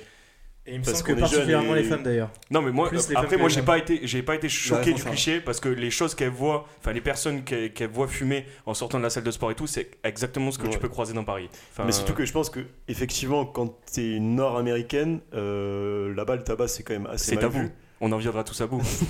[0.65, 2.29] Et il me Parce semble que particulièrement et- les femmes d'ailleurs.
[2.49, 5.41] Non, mais moi, Plus après, moi, j'ai pas été, j'ai pas été choqué du cliché
[5.41, 8.97] parce que les choses qu'elles voient, enfin, les personnes qu'elles qu'elles voient fumer en sortant
[8.97, 10.69] de la salle de sport et tout, c'est exactement ce que Ouais.
[10.69, 11.49] tu peux croiser dans Paris.
[11.73, 16.43] Enfin, Mais surtout que je pense que effectivement quand t'es une nord-américaine, euh, là-bas le
[16.45, 17.58] tabac c'est quand même assez c'est mal tabou.
[17.60, 17.71] vu.
[18.05, 18.81] On en viendra tous à bout.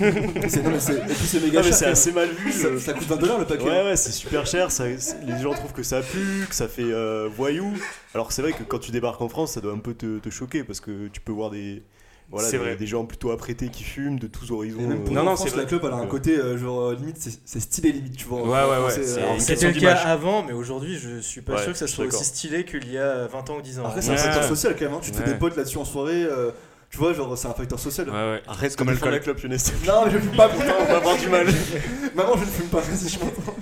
[0.48, 1.74] C'est- non, mais c'est- Et puis c'est méga Non mais cher.
[1.74, 2.52] c'est quand assez mal vu.
[2.52, 2.78] Ça, euh.
[2.78, 3.64] ça coûte 20 dollars le paquet.
[3.64, 6.82] Ouais ouais c'est super cher, ça, les gens trouvent que ça pue, que ça fait
[6.84, 7.72] euh, voyou.
[8.14, 10.18] Alors que c'est vrai que quand tu débarques en France ça doit un peu te,
[10.20, 11.82] te choquer parce que tu peux voir des,
[12.30, 12.76] voilà, C'est des, vrai.
[12.76, 14.78] des gens plutôt apprêtés qui fument de tous horizons.
[14.80, 15.16] Et même pour euh.
[15.16, 17.32] Non, non, France, c'est la club, elle a un côté euh, genre euh, limite, c'est
[17.44, 18.42] c'est stylé limite, tu vois.
[18.42, 19.04] Ouais, ouais, ouais, C'est-
[19.40, 22.04] C'était question le cas avant, mais aujourd'hui, je suis pas Ouais, sûr que ça soit
[22.06, 23.86] aussi stylé qu'il y a 20 ans ou 10 ans.
[23.86, 24.18] Après, c'est un Ouais.
[24.18, 24.94] facteur social quand même.
[24.94, 25.00] hein.
[25.02, 26.22] Tu te fais des potes là-dessus en soirée.
[26.22, 26.52] euh,
[26.94, 28.08] Tu vois, genre, c'est un facteur social.
[28.08, 28.42] Ouais, ouais.
[28.46, 29.10] Arrête comme alcool.
[29.10, 29.56] la clope Younes.
[29.84, 30.74] Non, mais je fume pas pourtant.
[30.78, 31.44] On va avoir du mal.
[32.14, 32.78] Maman, je ne fume pas.
[32.82, 33.56] Vas-y, je m'entends.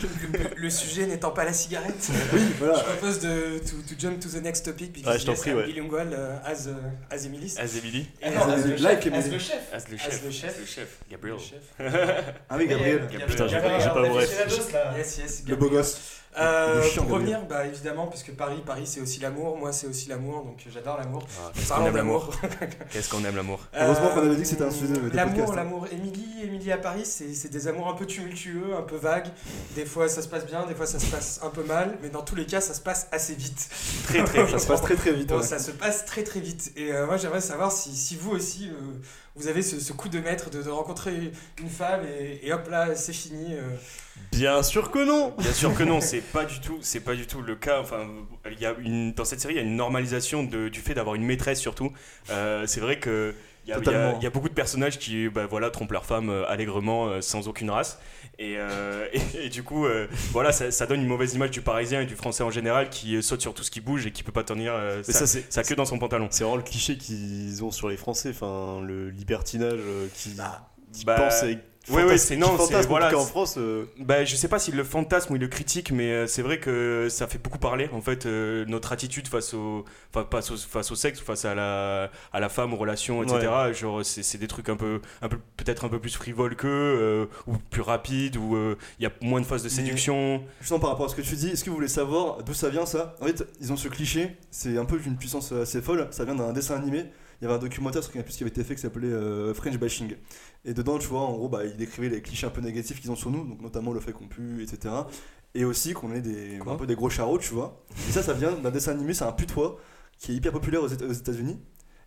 [0.55, 2.75] Le sujet n'étant pas la cigarette, Oui, voilà.
[2.75, 5.55] je propose de to, to jump to the next topic because Ouais, je t'en prie,
[5.55, 5.65] ouais.
[5.65, 6.75] bilingual euh, as, euh,
[7.11, 7.57] as Emilis.
[7.59, 9.29] As Emily, As as le like chef, Emily.
[9.29, 9.73] as le chef.
[9.73, 10.51] as le As chef, le chef.
[10.55, 11.37] as le chef, Gabriel.
[11.39, 12.35] Le chef.
[12.51, 13.09] Ah oui, Gabriel.
[13.27, 14.31] Putain, j'ai pas- ref.
[14.99, 15.83] Yes, yes, Le beau Gabriel.
[15.85, 15.99] gosse.
[16.39, 20.45] Euh, pour revenir, bah évidemment, puisque Paris, Paris c'est aussi l'amour, moi c'est aussi l'amour,
[20.45, 21.23] donc j'adore l'amour.
[21.39, 22.31] Ah, Qu'est-ce qu'on aime l'amour.
[22.91, 25.57] Qu'est-ce qu'on aime l'amour Heureusement qu'on avait dit que c'était un sujet L'amour, hein.
[25.57, 25.87] l'amour.
[25.93, 29.29] Émilie, Émilie à Paris, c'est c'est des amours un peu tumultueux, un peu vagues.
[29.75, 32.09] Des fois ça se passe bien, des fois ça se passe un peu mal, mais
[32.09, 33.69] dans tous les cas ça se passe assez vite.
[34.05, 35.31] Très très Ça se passe très très vite.
[35.33, 35.43] Ouais.
[35.43, 36.73] ça se passe très très vite.
[36.77, 38.75] Et euh, moi j'aimerais savoir si, si vous aussi euh,
[39.35, 42.69] vous avez ce, ce coup de maître de, de rencontrer une femme et, et hop
[42.71, 43.55] là c'est fini.
[43.55, 43.77] euh.
[44.31, 45.35] Bien sûr que non.
[45.39, 47.81] Bien sûr que non, c'est pas du tout, c'est pas du tout le cas.
[47.81, 48.07] Enfin,
[48.51, 50.95] il y a une, dans cette série, il y a une normalisation de, du fait
[50.95, 51.93] d'avoir une maîtresse surtout.
[52.31, 53.79] Euh, c'est vrai que il y, a-
[54.21, 57.47] y y beaucoup de personnages qui, bah, voilà, trompent leur femme euh, allègrement, euh, sans
[57.47, 58.01] aucune race.
[58.39, 61.61] Et, euh, et, et du coup, euh, voilà, ça, ça donne une mauvaise image du
[61.61, 64.23] Parisien et du Français en général qui saute sur tout ce qui bouge et qui
[64.25, 66.27] peut pas tenir euh, Mais sa, ça c'est sa queue dans son pantalon.
[66.31, 70.35] c'est vraiment le cliché qu'ils ont sur les Français, enfin le libertinage euh, qui,
[70.93, 71.59] qui Bah, pense et
[71.91, 73.17] Ouais, ouais, c'est non, c'est voilà.
[73.19, 73.57] en France.
[73.59, 76.43] euh, Bah, je sais pas s'il le fantasme ou il le critique, mais euh, c'est
[76.43, 77.91] vrai que ça fait beaucoup parler.
[77.93, 81.55] En fait, euh, notre attitude face au, enfin, face au, face au sexe, face à
[81.57, 83.49] la, à la femme, aux relations, etc.
[83.73, 87.27] Genre, c'est des trucs un peu, un peu peut-être un peu plus frivoles que, euh,
[87.49, 88.57] ou plus rapides, ou
[89.01, 90.45] il y a moins de phases de Mais- séduction.
[90.61, 92.69] Justement par rapport à ce que tu dis, est-ce que vous voulez savoir d'où ça
[92.69, 93.17] vient ça?
[93.21, 96.37] En fait, ils ont ce cliché, c'est un peu d'une puissance assez folle, ça vient
[96.37, 97.07] d'un dessin animé.
[97.43, 99.77] Il y avait un documentaire sur Canal+ qui avait été fait qui s'appelait euh, French
[99.77, 100.15] Bashing.
[100.65, 103.11] Et dedans, tu vois, en gros, bah, il décrivait les clichés un peu négatifs qu'ils
[103.11, 104.95] ont sur nous, donc notamment le fait qu'on pue, etc.
[105.57, 107.85] Et aussi qu'on est des, Quoi un peu des gros charros, tu vois.
[108.09, 109.77] Et ça, ça vient d'un dessin animé, c'est un putois
[110.19, 111.59] qui est hyper populaire aux aux États-Unis.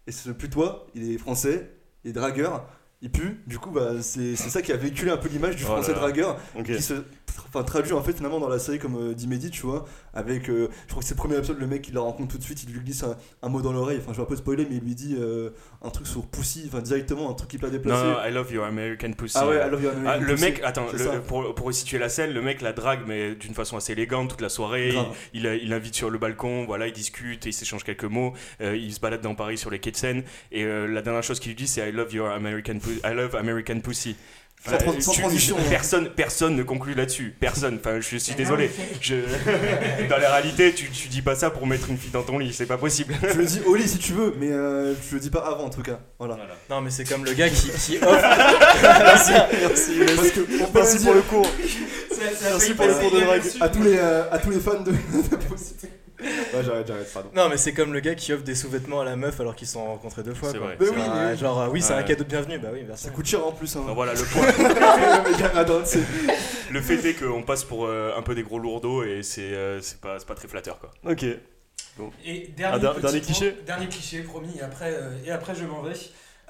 [0.08, 1.70] Et ce putois, il est français,
[2.06, 2.66] il est dragueur,
[3.02, 3.44] il pue.
[3.46, 5.92] Du coup, bah, c'est ça qui a véhiculé un peu l'image du Oh là français
[5.92, 6.00] là.
[6.00, 7.04] dragueur qui se
[7.48, 10.50] enfin, traduit en fait finalement dans la série comme euh, dit Mehdi, tu vois, avec,
[10.50, 12.44] euh, je crois que c'est le premier épisode, le mec il la rencontre tout de
[12.44, 14.66] suite, il lui glisse un, un mot dans l'oreille, enfin je vais un peu spoiler,
[14.70, 15.50] mais il lui dit euh,
[15.84, 18.04] un truc sur Pussy, enfin directement un truc qui la Non, déplacer.
[18.06, 19.38] non, I love your American pussy.
[19.40, 20.44] ah ouais, I love you, American Ah, le Pussy.
[20.46, 23.78] mec, attends, le- pour, pour situer la scène, le mec la drague, mais d'une façon
[23.78, 24.94] assez élégante toute la soirée.
[25.34, 28.34] Il, il, il l'invite sur le balcon, voilà, ils discutent, ils s'échangent quelques mots.
[28.62, 30.24] euh, il se balade dans Paris sur les quais de Seine.
[30.52, 33.36] Et euh, la dernière chose qu'il lui dit, c'est I love your American, I love
[33.36, 34.16] American pussy.
[34.64, 35.64] Sans sans tu- transition, hein.
[35.70, 37.36] personne, personne ne conclut là-dessus.
[37.40, 37.78] Personne.
[37.80, 38.72] Enfin, je suis désolé.
[39.00, 39.16] Je...
[40.10, 42.52] dans la réalité, tu, tu dis pas ça pour mettre une fille dans ton lit.
[42.52, 43.14] C'est pas possible.
[43.22, 45.66] Je le dis au lit si tu veux, mais euh, je le dis pas avant
[45.66, 46.00] en tout cas.
[46.18, 46.38] Voilà.
[46.70, 48.08] Non, mais c'est comme le gars qui, qui offre.
[48.82, 49.92] Merci, merci.
[50.06, 51.06] Parce que on Merci
[56.20, 57.30] Ouais, j'arrête, j'arrête, pardon.
[57.36, 59.68] Non, mais c'est comme le gars qui offre des sous-vêtements à la meuf alors qu'ils
[59.68, 60.50] se sont rencontrés deux fois.
[60.52, 60.68] C'est quoi.
[60.68, 60.78] vrai.
[60.80, 61.38] Mais C'est oui, un- mais oui.
[61.38, 62.06] Genre, euh, oui, c'est un Ouais.
[62.06, 62.60] cadeau de bienvenue.
[62.60, 63.04] Bah oui, merci.
[63.06, 63.76] Ça coûte cher en plus.
[63.76, 63.84] Hein.
[63.94, 64.46] Voilà, le point.
[66.72, 69.42] le c'est- fait est qu'on passe pour euh, un peu des gros lourdeaux et c'est
[69.54, 70.92] euh, c'est pas, c'est pas très flatteur quoi.
[71.10, 71.24] Ok.
[72.26, 75.32] Et dernier, Ah, der- petit dernier point- cliché Dernier cliché, promis, et après, euh, et
[75.32, 75.94] après je m'en vais.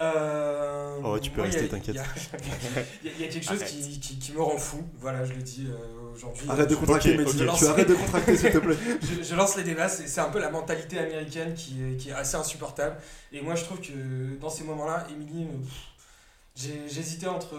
[0.01, 1.95] Euh, Oh, tu peux moi, il y a- rester, t'inquiète.
[1.95, 4.41] Il y, a- il y a- il y a quelque chose qui, qui- qui me
[4.41, 6.47] rend fou, voilà, je le dis euh, aujourd'hui.
[6.49, 7.43] Arrête de Je- contracter, Ok, Mehdi.
[7.47, 7.57] ok.
[7.57, 8.75] Tu arrêtes de contracter, s'il te plaît.
[9.01, 12.09] je, je lance les débats, c'est c'est un peu la mentalité américaine qui est, qui
[12.09, 12.95] est assez insupportable.
[13.31, 15.71] Et moi, je trouve que dans ces moments-là, Emily, euh, pff,
[16.55, 17.55] j'hésitais entre,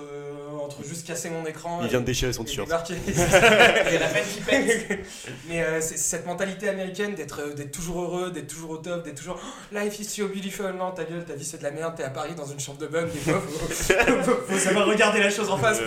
[0.62, 2.68] entre juste casser mon écran Il et- vient de déchirer son t-shirt.
[2.70, 2.72] et
[3.98, 5.00] la peine qui pète.
[5.48, 9.04] Mais euh, c'est cette mentalité américaine d'être euh, d'être toujours heureux, d'être toujours au top,
[9.04, 10.72] d'être toujours Oh, Life is so beautiful.
[10.78, 12.78] Non, ta gueule, ta vie c'est de la merde, t'es à Paris dans une chambre
[12.78, 13.08] de bonne.
[13.10, 13.64] Des fois, faut,
[14.24, 15.78] faut- faut savoir regarder la chose en face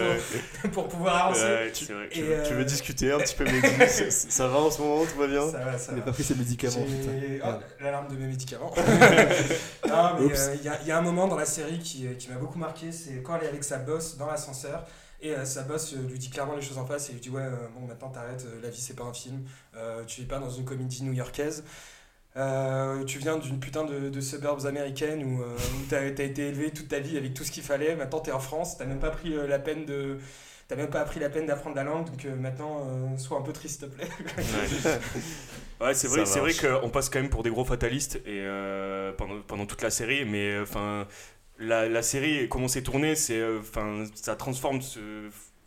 [0.61, 1.41] pour, pour pouvoir avancer.
[1.41, 2.09] Ouais, c'est vrai.
[2.11, 4.79] Tu, veux, tu euh, veux discuter un petit peu, mais ça, ça va en ce
[4.81, 5.49] moment, tout va bien?
[5.49, 6.05] Ça va, ça Il a va.
[6.05, 6.85] pas pris ses médicaments.
[6.87, 7.49] J'ai- putain.
[7.59, 8.71] oh, L'alarme de mes médicaments.
[9.89, 10.39] Non, mais Oups.
[10.39, 12.29] euh, il y, a- il y a un moment dans la série qui, euh, qui
[12.29, 14.85] m'a beaucoup marqué, c'est quand elle est avec sa boss dans l'ascenseur.
[15.21, 17.29] Et euh, sa boss euh, lui dit clairement les choses en face et lui dit
[17.29, 19.43] Ouais, euh, bon, maintenant t'arrêtes, euh, la vie c'est pas un film,
[19.75, 21.63] euh, tu vis pas dans une comédie new-yorkaise.
[22.37, 26.47] Euh, tu viens d'une putain de, de suburbs américaine où, euh, où t'as as été
[26.47, 27.95] élevé toute ta vie avec tout ce qu'il fallait.
[27.95, 30.19] Maintenant t'es en France, t'as même pas pris euh, la peine de.
[30.67, 33.41] T'as même pas pris la peine d'apprendre la langue, donc euh, maintenant euh, sois un
[33.41, 34.07] peu triste, s'il te plaît.
[35.79, 39.13] Ouais, c'est vrai, c'est vrai qu'on passe quand même pour des gros fatalistes et euh,
[39.13, 41.07] pendant, pendant toute la série, mais euh, enfin
[41.57, 44.99] la, la série comment c'est tourné, c'est euh, enfin ça transforme ce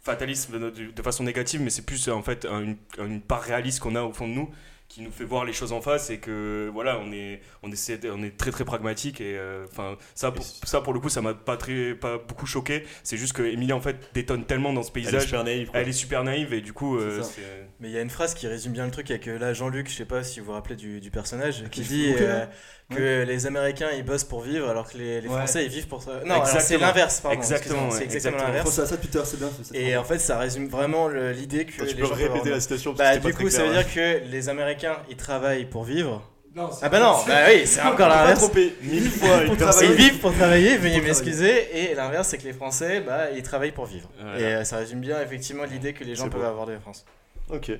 [0.02, 3.94] fatalisme de, façon négative, mais c'est plus en fait un- une, une part réaliste qu'on
[3.94, 4.50] a au fond de nous
[4.92, 7.98] qui nous fait voir les choses en face et que voilà on est on essaie
[8.10, 11.22] on est très très pragmatique et euh, enfin ça pour, ça pour le coup ça
[11.22, 14.82] m'a pas très pas beaucoup choqué c'est juste que Emilie en fait détonne tellement dans
[14.82, 15.70] ce Elle est paysage super naïve.
[15.70, 15.80] quoi.
[15.80, 17.40] elle est super naïve et du coup euh, c'est-
[17.80, 19.88] Mais il y a une phrase qui résume bien le truc avec euh, là Jean-Luc,
[19.88, 22.44] je sais pas si vous vous rappelez du, du personnage, qui Qui dit euh,
[22.90, 22.96] Ouais.
[22.96, 25.36] que les Américains ils bossent pour vivre alors que les, les Ouais.
[25.38, 26.00] Français ils vivent pour.
[26.00, 27.38] tra- Non, c'est l'inverse, pardon.
[27.38, 28.70] Exactement, C'est exactement l'inverse.
[28.70, 29.48] ça l'heure, c'est bien.
[29.72, 32.60] Et en fait, ça résume vraiment l'idée que Attends, tu les peux gens répéter la
[32.60, 34.96] citation parce Bah, que du pas coup, très ça veut clair, dire que les Américains
[35.08, 36.28] ils travaillent pour vivre.
[36.54, 38.46] Non, Ah bah non, bah oui, c'est encore l'inverse.
[38.82, 39.38] mille fois
[39.82, 41.68] Ils vivent pour travailler, veuillez m'excuser.
[41.74, 44.10] Et l'inverse, c'est que les Français, bah, ils travaillent pour vivre.
[44.20, 44.38] Voilà.
[44.38, 46.46] Et euh, ça résume bien effectivement l'idée que les gens peuvent beau.
[46.46, 47.06] avoir de la France.
[47.48, 47.70] Ok.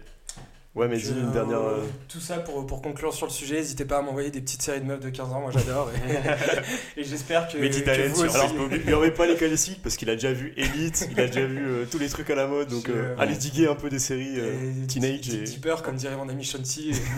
[0.74, 1.58] Ouais, mais dis une dernière.
[1.58, 4.62] euh, Tout ça pour, pour conclure sur le sujet, n'hésitez pas à m'envoyer des petites
[4.62, 5.90] séries de meufs de 15 ans, moi j'adore.
[6.96, 8.36] Et, et j'espère que, Mehdi que Talent vous sur- aussi.
[8.36, 11.44] Alors, lui envoyez pas les classiques parce qu'il a déjà vu Elite, il a déjà
[11.44, 13.98] vu euh, tous les trucs à la mode, donc euh, allez diguer un peu des
[13.98, 15.42] séries euh, Et teenage et.
[15.42, 16.92] Deeper, comme dirait mon ami Shanti.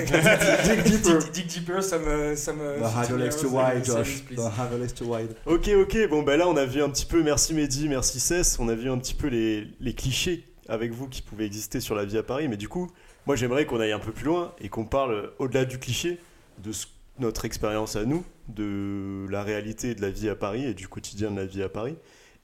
[1.33, 1.83] Dig deeper.
[1.83, 2.35] Ça me.
[2.37, 4.25] Ça me The legs too wide, Josh.
[4.35, 5.35] The have your legs too wide.
[5.47, 8.59] Ok, ok, bon bah là on a vu un petit peu, merci Mehdi, merci Cess,
[8.59, 11.95] on a vu un petit peu les, les clichés avec vous qui pouvaient exister sur
[11.95, 12.91] la vie à Paris, mais du coup,
[13.27, 16.19] moi j'aimerais qu'on aille un peu plus loin et qu'on parle au-delà du cliché
[16.59, 16.73] de
[17.19, 21.31] notre expérience à nous, de la réalité de la vie à Paris et du quotidien
[21.31, 21.97] de la vie à Paris.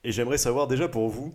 [0.03, 1.33] Et j'aimerais savoir déjà pour vous,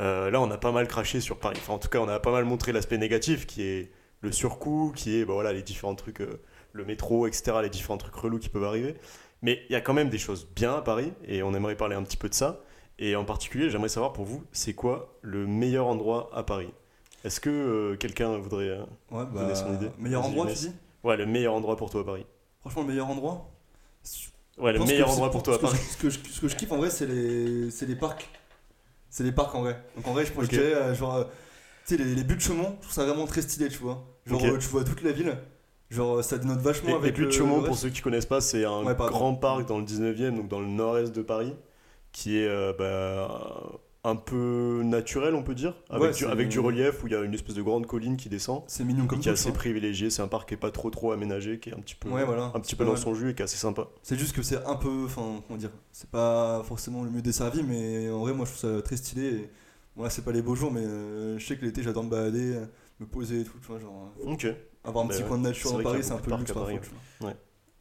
[0.00, 2.20] euh, là on a pas mal craché sur Paris, enfin en tout cas on a
[2.20, 3.90] pas mal montré l'aspect négatif qui est
[4.22, 6.40] le surcoût, qui est bah, les différents trucs, euh,
[6.72, 8.94] le métro, etc., les différents trucs relous qui peuvent arriver.
[9.42, 11.94] Mais il y a quand même des choses bien à Paris et on aimerait parler
[11.94, 12.62] un petit peu de ça.
[12.98, 16.72] Et en particulier, j'aimerais savoir pour vous, c'est quoi le meilleur endroit à Paris?
[17.26, 18.68] Est-ce que euh, quelqu'un voudrait.
[18.68, 19.90] euh, Ouais, Donner son idée?
[19.98, 20.72] Meilleur Vas-y, endroit, tu dis?
[21.02, 22.24] Ouais, le meilleur endroit pour toi à Paris.
[22.60, 23.50] Franchement, le meilleur endroit?
[24.58, 25.78] Ouais, le pense meilleur que endroit c'est- pour toi à ce que Paris.
[25.84, 28.28] je- Ce que, je, ce que je kiffe en vrai, c'est les, c'est les parcs.
[29.10, 29.82] C'est les parcs en vrai.
[29.96, 30.50] Donc en vrai, je, pense Ok.
[30.52, 31.24] je dirais, euh, genre, euh,
[31.86, 34.04] tu sais, les, les buts de Chaumont, je trouve ça vraiment très stylé, tu vois.
[34.24, 34.48] Genre, Ok.
[34.48, 35.36] euh, tu vois toute la ville.
[35.90, 37.82] Genre, ça dénote vachement et avec puis le- Chaumont, le pour reste.
[37.82, 39.16] ceux qui connaissent pas, c'est un Ouais, pardon.
[39.18, 41.54] grand parc dans le 19e, donc dans le nord-est de Paris,
[42.12, 43.62] qui est euh, bah,
[44.06, 47.16] un peu naturel, on peut dire, avec, Ouais, du, avec du relief où il y
[47.16, 50.10] a une espèce de grande colline qui descend, C'est mignon comme qui est assez privilégié.
[50.10, 52.24] C'est un parc qui est pas trop trop aménagé, qui est un petit peu, Ouais,
[52.24, 52.52] voilà.
[52.54, 53.00] un petit peu dans mal.
[53.00, 53.88] son jus et qui est assez sympa.
[54.02, 57.62] C'est juste que c'est un peu, enfin, comment dire, c'est pas forcément le mieux desservi,
[57.64, 59.26] mais en vrai, moi, je trouve ça très stylé.
[59.26, 59.50] Et,
[59.96, 62.10] bon, là, c'est pas les beaux jours, mais euh, je sais que l'été, j'adore me
[62.10, 62.60] balader,
[63.00, 64.46] me poser et tout, tu vois, genre, euh, Ok.
[64.84, 65.28] avoir un Bah petit ouais.
[65.28, 66.80] coin de nature a Paris, c'est un peu luxe parfois.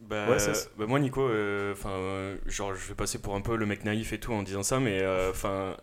[0.01, 3.41] Bah, Ouais, ça, c'est- bah, moi Nico, euh, enfin genre je vais passer pour un
[3.41, 5.77] peu le mec naïf et tout en disant ça, mais euh, enfin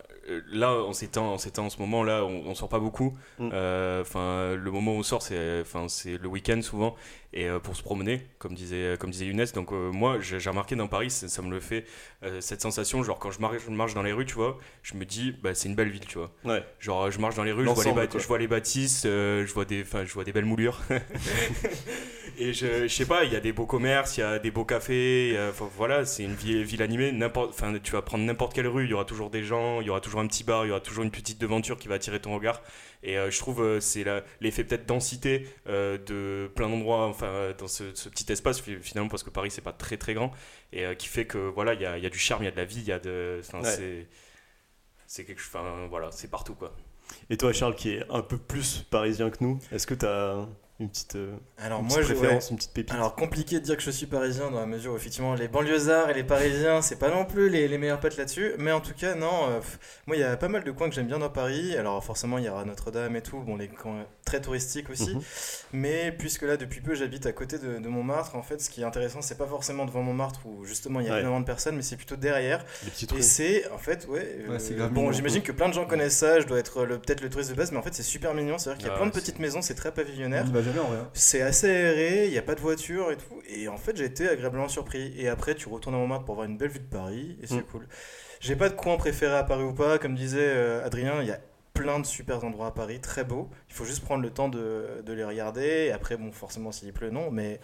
[0.51, 3.17] là en ces temps, en ce moment là, on, on sort pas beaucoup.
[3.39, 3.49] Mm.
[3.53, 6.95] Euh, Enfin le moment où on sort c'est enfin c'est le week-end souvent
[7.33, 9.45] et euh, pour se promener comme disait comme disait Younes.
[9.53, 11.85] Donc euh, moi j'ai remarqué dans Paris ça, ça me le fait
[12.23, 14.95] euh, cette sensation genre quand je marche, je marche dans les rues tu vois, je
[14.95, 16.31] me dis bah c'est une belle ville tu vois.
[16.45, 16.63] Ouais.
[16.79, 19.65] Genre je marche dans les rues, je vois les, je vois bâtisses, euh, je vois
[19.65, 20.81] des je vois des belles moulures.
[22.39, 24.49] Et je, je sais pas, il y a des beaux commerces, il y a des
[24.49, 27.11] beaux cafés, a- voilà, c'est une ville, ville animée.
[27.11, 29.87] N'importe, enfin, tu vas prendre n'importe quelle rue, il y aura toujours des gens, il
[29.87, 31.95] y aura toujours un petit bar, il y aura toujours une petite devanture qui va
[31.95, 32.61] attirer ton regard.
[33.03, 34.05] Et euh, je trouve euh, c'est
[34.41, 39.09] l'effet peut-être densité euh, de plein d'endroits, enfin, dans ce, ce petit espace fi- finalement
[39.09, 40.31] parce que Paris c'est pas très très grand
[40.71, 42.49] et qui fait que voilà, il y a, il y a du charme, il y
[42.49, 44.07] a de la vie, il y a de, Ouais.
[45.07, 46.75] c'est, quelque chose, enfin voilà, c'est partout quoi.
[47.29, 50.47] Et toi, Charles, qui est un peu plus parisien que nous, est-ce que tu as
[50.83, 52.19] une petite, euh, Alors une moi, petite je, ouais.
[52.19, 52.93] préférence, une petite pépite.
[52.93, 56.09] Alors compliqué de dire que je suis parisien dans la mesure où effectivement les banlieusards
[56.09, 58.53] et les parisiens c'est pas non plus les, les meilleurs potes là-dessus.
[58.57, 59.59] Mais en tout cas non euh,
[60.07, 61.75] moi il y a pas mal de coins que j'aime bien dans Paris.
[61.77, 63.39] Alors forcément il y aura Notre-Dame et tout.
[63.39, 65.15] Bon les coins très touristiques aussi.
[65.15, 65.21] Mhm.
[65.73, 68.81] mais puisque là depuis peu j'habite à côté de, de Montmartre en fait ce qui
[68.81, 71.19] est intéressant c'est pas forcément devant Montmartre où justement il y a Ouais.
[71.19, 72.65] énormément de personnes mais c'est plutôt derrière.
[73.17, 76.39] Et c'est en fait ouais, Ouais, euh, bon j'imagine que plein de gens connaissent ça.
[76.39, 78.57] Je dois être le- peut-être le touriste de base mais en fait c'est super mignon.
[78.57, 79.91] C'est à dire qu'il y a Ah, plein de c'est- petites maisons c'est très On
[79.91, 80.97] pavillonnaire jamais en vrai.
[80.99, 81.09] hein.
[81.13, 83.41] c'est assez aéré, il n'y a pas de voiture et tout.
[83.47, 85.13] Et en fait, j'ai été agréablement surpris.
[85.17, 87.55] Et après, tu retournes à Montmartre pour voir une belle vue de Paris et c'est
[87.57, 87.63] Mm.
[87.71, 87.87] cool.
[88.39, 89.97] J'ai pas de coin préféré à Paris ou pas.
[89.99, 91.39] Comme disait euh, Adrien, il y a
[91.73, 93.49] plein de super endroits à Paris, très beaux.
[93.69, 95.85] Il faut juste prendre le temps de, de les regarder.
[95.87, 97.31] Et après, bon, forcément, s'il pleut, non.
[97.31, 97.59] Mais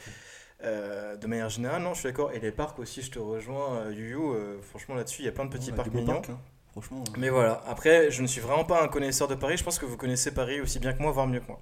[0.63, 2.31] euh, de manière générale, non, je suis d'accord.
[2.33, 5.31] Et les parcs aussi, je te rejoins, euh, Yu euh, franchement, là-dessus, il y a
[5.31, 6.21] plein de petits parcs mignons.
[6.29, 6.39] hein.
[6.71, 7.03] Franchement.
[7.17, 9.57] Mais voilà, après, je ne suis vraiment pas un connaisseur de Paris.
[9.57, 11.59] Je pense que vous connaissez Paris aussi bien que moi, voire mieux que moi.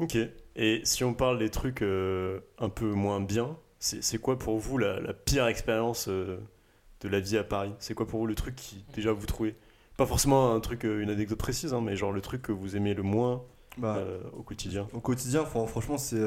[0.00, 0.16] Ok.
[0.56, 4.78] Et si on parle des trucs euh, un peu moins bien, c'est quoi pour vous
[4.78, 6.38] la, la pire expérience euh,
[7.00, 7.72] de la vie à Paris?
[7.78, 9.56] C'est quoi pour vous le truc qui déjà vous trouvez
[9.96, 12.76] Pas forcément un truc, euh, une anecdote précise, hein, mais genre le truc que vous
[12.76, 13.42] aimez le moins
[13.76, 14.88] Bah, euh, au quotidien?
[14.92, 16.20] Au quotidien, fran- franchement, c'est.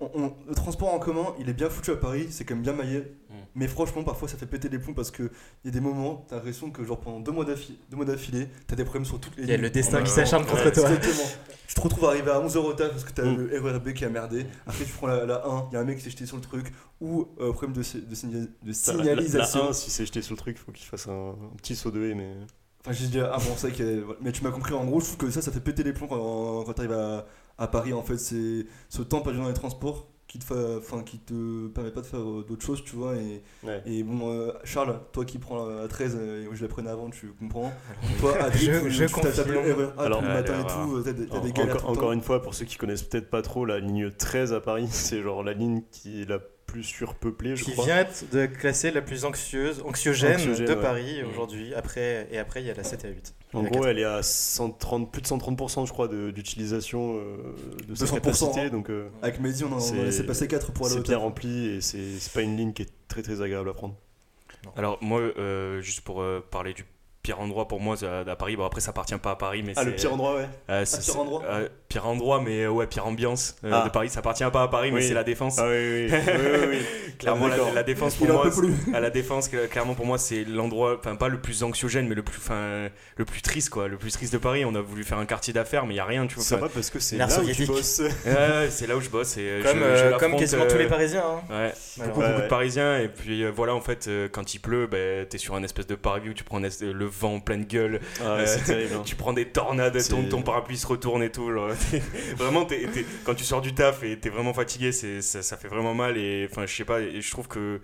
[0.00, 2.62] On- on- le transport en commun, il est bien foutu à Paris, c'est quand même
[2.62, 2.98] bien maillé.
[3.30, 3.34] Mm.
[3.54, 5.30] Mais franchement, parfois, ça fait péter les plombs parce qu'il
[5.64, 8.48] y a des moments, t'as l'impression que, genre, pendant deux mois d'affi- deux mois d'affilée,
[8.66, 9.62] t'as des problèmes sur toutes les Il y a lignes.
[9.64, 10.90] le destin qui s'acharne contre ouais, toi.
[10.90, 11.28] Exactement.
[11.66, 13.36] Tu te retrouves arrivé à 11h au taf parce que t'as Mm.
[13.36, 14.46] le RERB qui a merdé.
[14.66, 16.36] Après, tu prends la, la 1, il y a un mec qui s'est jeté sur
[16.36, 16.72] le truc.
[17.00, 19.62] Ou euh, problème de, de, de la- signalisation.
[19.64, 21.90] La, 1, si c'est jeté sur le truc, faut qu'il fasse un, un petit saut
[21.90, 22.32] de haie, mais.
[22.84, 24.04] Enfin, j'ai dit, ah bon, c'est vrai que.
[24.20, 26.06] Mais tu m'as compris, en gros, je trouve que ça, ça fait péter les plombs
[26.06, 27.26] quand, quand t'arrives à,
[27.58, 27.92] à Paris.
[27.92, 31.68] En fait, c'est ce temps perdu dans les transports qui te, fa- enfin, qui te
[31.68, 33.14] permet pas de faire euh, d'autres choses, tu vois.
[33.14, 33.80] Et, Ouais.
[33.86, 36.90] et bon, euh, Charles, toi qui prends la 13, euh, et moi je la prenais
[36.90, 37.72] avant, tu comprends.
[38.20, 39.80] Toi, Adrien, Je- tu, je tu t'as tapé le confirme.
[39.82, 42.64] RER A Alors- le matin et tout, t'as des, galères encore une fois, pour ceux
[42.64, 46.22] qui connaissent peut-être pas trop, la ligne 13 à Paris, c'est genre la ligne qui
[46.22, 47.84] est la plus surpeuplée, je qui crois.
[47.84, 50.80] vient de classer la plus anxieuse, anxiogène, Anxiogène, de ouais.
[50.82, 51.74] Paris aujourd'hui.
[51.74, 53.34] Après, et après, il y a la 7 et la 8.
[53.54, 57.36] En gros, elle est à 130, plus de 130%, je crois, de- d'utilisation euh,
[57.88, 58.60] de sa 200%, capacité.
[58.62, 58.68] hein.
[58.70, 61.66] Donc, euh, Avec Mehdi, on en a laissé passer 4 pour aller c'est bien rempli
[61.76, 63.94] et c'est c'est pas une ligne qui est très très agréable à prendre.
[64.76, 66.84] Alors moi, euh, juste pour euh, parler du
[67.26, 69.80] pire endroit pour moi à, Paris, bon après ça appartient pas à Paris, mais Ah,
[69.80, 70.46] c'est le pire endroit, ouais.
[70.70, 73.82] euh, c'est- pire c'est- endroit euh, pire endroit, mais euh, ouais pire ambiance euh, Ah.
[73.84, 74.10] de Paris.
[74.10, 75.08] Ça appartient pas à Paris, mais Oui.
[75.08, 75.58] c'est la défense.
[75.58, 76.18] Ah, oui, oui, oui.
[76.24, 76.78] oui, oui, oui.
[77.18, 78.48] Clairement, la, la défense pour moi,
[78.94, 82.22] à la défense, clairement pour moi, c'est l'endroit, enfin pas le plus anxiogène, mais le
[82.22, 84.64] plus, enfin le plus triste quoi, le plus triste de Paris.
[84.64, 86.58] On a voulu faire un quartier d'affaires, mais il y a rien, tu vois.
[86.58, 88.02] Vrai parce que c'est là où tu bosses.
[88.70, 90.86] c'est là où je bosse et euh, Comme, je, euh, je comme quasiment tous les
[90.86, 91.24] Parisiens.
[91.26, 91.72] hein, Ouais,
[92.06, 92.98] beaucoup, beaucoup de Parisiens.
[93.00, 96.28] Et puis voilà, en fait, quand il pleut, ben, t'es sur un espèce de parvis
[96.30, 98.94] où tu prends le vent en pleine gueule, Ah, terrible.
[98.96, 99.02] hein.
[99.04, 101.50] tu prends des tornades, ton, ton parapluie se retourne et tout.
[101.52, 101.70] genre,
[102.36, 102.86] vraiment, t'es-
[103.24, 106.16] quand tu sors du taf et t'es vraiment fatigué, ça, ça fait vraiment mal.
[106.16, 107.80] Et enfin, je sais pas, et je trouve que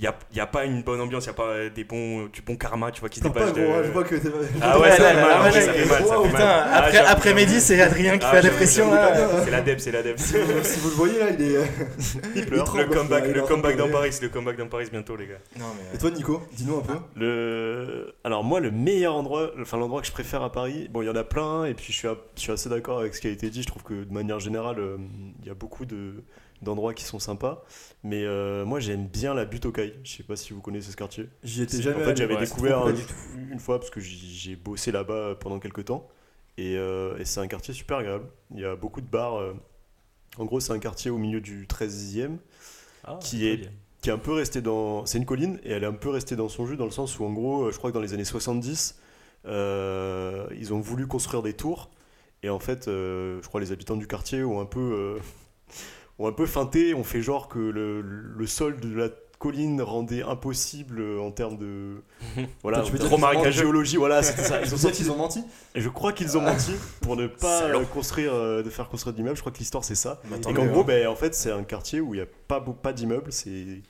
[0.00, 2.26] il n'y a, y a pas une bonne ambiance, il n'y a pas des bons,
[2.26, 3.64] du bon karma, tu vois, qui se dépêche de...
[3.84, 4.28] je vois que t'es
[4.60, 6.64] Ah ouais, ça fait mal, ça fait mal, ça wow, fait putain, mal.
[6.66, 9.44] Ah, après, après midi, c'est Adrien qui Ah, fait la là.
[9.44, 10.18] C'est l'adep, c'est l'adep.
[10.18, 10.34] si,
[10.78, 11.54] vous, le voyez là, il est.
[12.34, 12.88] il Le tremble.
[12.88, 13.88] comeback, le comeback dans.
[13.88, 15.62] Paris, c'est le comeback dans Paris bientôt, les gars.
[15.94, 16.94] Et toi, Nico, dis-nous un peu.
[17.14, 18.14] Le...
[18.24, 21.08] Alors moi, le meilleur endroit, enfin l'endroit que je préfère à Paris, bon, il y
[21.10, 23.30] en a plein, et puis je suis, je suis assez d'accord avec ce qui a
[23.30, 23.62] été dit.
[23.62, 24.96] Je trouve que de manière générale, euh,
[25.40, 26.24] il y a beaucoup de
[26.64, 27.64] d'endroits qui sont sympas.
[28.02, 29.94] Mais euh, moi, j'aime bien la butte aux Cailles.
[30.02, 31.28] Je sais pas si vous connaissez ce quartier.
[31.44, 31.96] J'y étais En jamais.
[31.98, 32.16] fait, allé.
[32.16, 32.86] j'avais ouais, découvert
[33.50, 36.08] une fois parce que j'ai bossé là-bas pendant quelques temps.
[36.56, 38.26] Et, euh, et c'est un quartier super agréable.
[38.54, 39.36] Il y a beaucoup de bars.
[39.36, 39.52] euh,
[40.38, 42.38] En gros, c'est un quartier au milieu du 13e
[43.20, 45.06] Qui est- qui est un peu resté dans.
[45.06, 47.18] C'est une colline et elle est un peu restée dans son jus dans le sens
[47.18, 48.98] où, en gros, je crois que dans les années 70,
[49.46, 51.90] euh, ils ont voulu construire des tours.
[52.42, 55.18] Et en fait, je crois les habitants du quartier ont un peu,
[56.18, 60.22] ont un peu feinté, ont fait genre que le, le sol de la colline rendait
[60.22, 62.02] impossible euh, en termes de.
[62.62, 64.60] Voilà, tu veux dire menti géologie, voilà, c'était ça.
[64.62, 66.72] Ils Ils ont sorti qu'ils ont menti et je crois qu'ils ont menti
[67.02, 69.36] pour ne pas euh, construire, euh, de faire construire d'immeubles.
[69.36, 70.20] Je crois que l'histoire c'est ça.
[70.30, 72.60] Bah, et qu'en gros, ben, en fait, c'est un quartier où il n'y a pas,
[72.60, 73.82] pas d'immeubles, c'est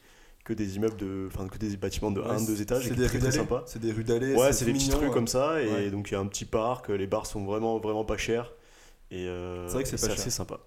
[0.45, 2.83] que des immeubles de, enfin que des bâtiments de 1, 2 étages.
[2.83, 3.37] C'est des très, rues très d'allées.
[3.39, 3.63] sympa.
[3.67, 4.35] C'est des rues d'allées.
[4.35, 5.91] Ouais, c'est des petites rues comme ça et ouais.
[5.91, 6.89] donc il y a un petit parc.
[6.89, 8.53] Les bars sont vraiment vraiment pas chers
[9.11, 10.59] et euh, C'est vrai que c'est assez sympa.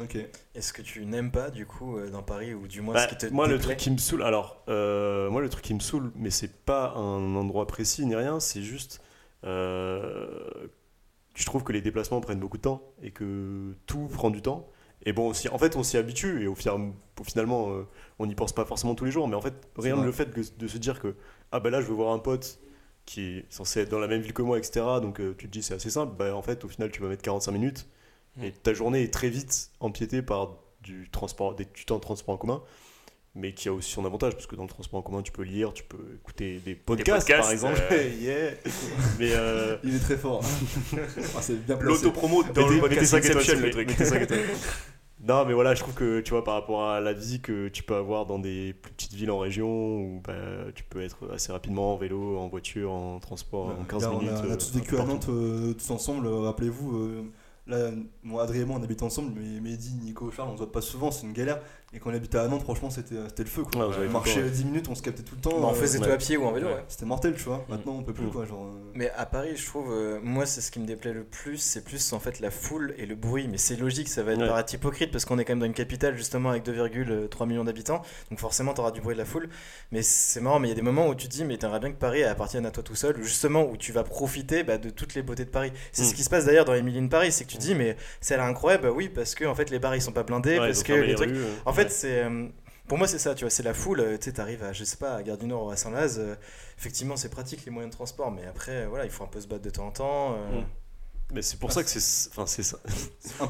[0.00, 0.16] Ok.
[0.54, 3.08] Est-ce que tu n'aimes pas du coup euh, dans Paris ou du moins Bah, ce
[3.14, 5.80] qui te moi, le truc qui me saoule, alors, euh, moi, le truc qui me
[5.80, 9.00] saoule, mais c'est pas un endroit précis ni rien, c'est juste.
[9.44, 10.66] euh,
[11.34, 14.68] je trouve que les déplacements prennent beaucoup de temps et que tout prend du temps.
[15.06, 17.86] Et bon, aussi, en fait, on s'y habitue et au, fi- au finalement, euh,
[18.18, 19.28] on n'y pense pas forcément tous les jours.
[19.28, 21.14] Mais en fait, rien le fait que- de se dire que,
[21.52, 22.60] ah ben là, je veux voir un pote
[23.04, 25.00] qui est censé être dans la même ville que moi, etc.
[25.02, 26.14] Donc euh, tu te dis, c'est assez simple.
[26.16, 27.86] Bah, en fait, au final, tu vas mettre 45 minutes
[28.42, 32.34] et ta journée est très vite empiétée par du, transport, des, du temps de transport
[32.34, 32.62] en commun.
[33.36, 35.42] Mais qui a aussi son avantage, parce que dans le transport en commun, tu peux
[35.42, 37.80] lire, tu peux écouter des podcasts, podcasts, par exemple.
[37.90, 38.08] euh.
[38.20, 38.50] Yeah.
[39.18, 40.40] Mais euh, Il est très fort.
[41.36, 42.04] Ah, c'est bien placé.
[42.04, 44.38] L'autopromo dans Mettez- le podcast mettez cinq étoiles, Inception, s'il le truc.
[45.26, 47.82] Non, mais voilà, je trouve que tu vois, par rapport à la vie que tu
[47.82, 50.34] peux avoir dans des plus petites villes en région, où bah,
[50.74, 54.18] tu peux être assez rapidement en vélo, en voiture, en transport, en 15 Là, on,
[54.18, 54.34] minutes.
[54.34, 55.04] a, on a euh, tous un vécu à.
[55.04, 57.30] Nantes euh, tous ensemble, euh, rappelez-vous.
[57.66, 57.90] Là,
[58.22, 60.80] moi, Adrien et moi, on habite ensemble, mais Mehdi, Nico, Charles, on se voit pas
[60.80, 61.60] souvent, c'est une galère.
[61.94, 63.62] Et quand on habitait à Nantes, franchement, c'était c'était le feu.
[63.62, 63.82] Quoi.
[63.86, 65.60] Ouais, vous avez on marchait le temps, 10 minutes, on se captait tout le temps.
[65.60, 66.10] Bah, on euh, faisait tout ouais.
[66.12, 66.74] à pied ou en vélo, Ouais.
[66.74, 66.84] ouais.
[66.88, 67.64] C'était mortel, tu vois.
[67.68, 68.30] Maintenant, on peut plus, Mm.
[68.30, 68.44] quoi.
[68.44, 71.22] Genre, euh, Mais à Paris, je trouve, euh, moi, c'est ce qui me déplaît le
[71.24, 73.46] plus, c'est plus en fait la foule et le bruit.
[73.48, 74.48] Mais c'est logique, ça va être Ouais.
[74.48, 78.02] paraître hypocrite parce qu'on est quand même dans une capitale justement avec 2,3 millions d'habitants.
[78.30, 79.48] Donc forcément, tu auras du bruit de la foule.
[79.92, 81.78] Mais c'est marrant, mais il y a des moments où tu te dis, mais t'aimerais
[81.80, 84.90] bien que Paris appartienne à toi tout seul, justement où tu vas profiter bah, de
[84.90, 85.72] toutes les beautés de Paris.
[85.92, 86.06] C'est Mm.
[86.06, 87.96] ce qui se passe d'ailleurs dans Emily in Paris, c'est que tu te dis, mais
[88.20, 90.66] c'est incroyable, bah oui, parce que en fait les bars ils sont pas blindés, Ouais,
[90.66, 91.30] parce que fermé les les trucs.
[91.30, 91.88] rues, euh, En fait, ouais.
[91.90, 92.22] c'est.
[92.24, 92.48] euh,
[92.88, 94.00] pour moi, c'est ça, tu vois, c'est la foule.
[94.00, 96.18] euh, Tu sais, t'arrives à, je sais pas, à Gare du Nord ou à Saint-Laz.
[96.18, 96.34] euh,
[96.78, 99.46] effectivement, c'est pratique les moyens de transport, mais après, voilà, il faut un peu se
[99.48, 100.34] battre de temps en temps.
[100.34, 100.64] euh, Mm.
[101.32, 102.78] Mais c'est pour ça que c'est enfin, c'est ça.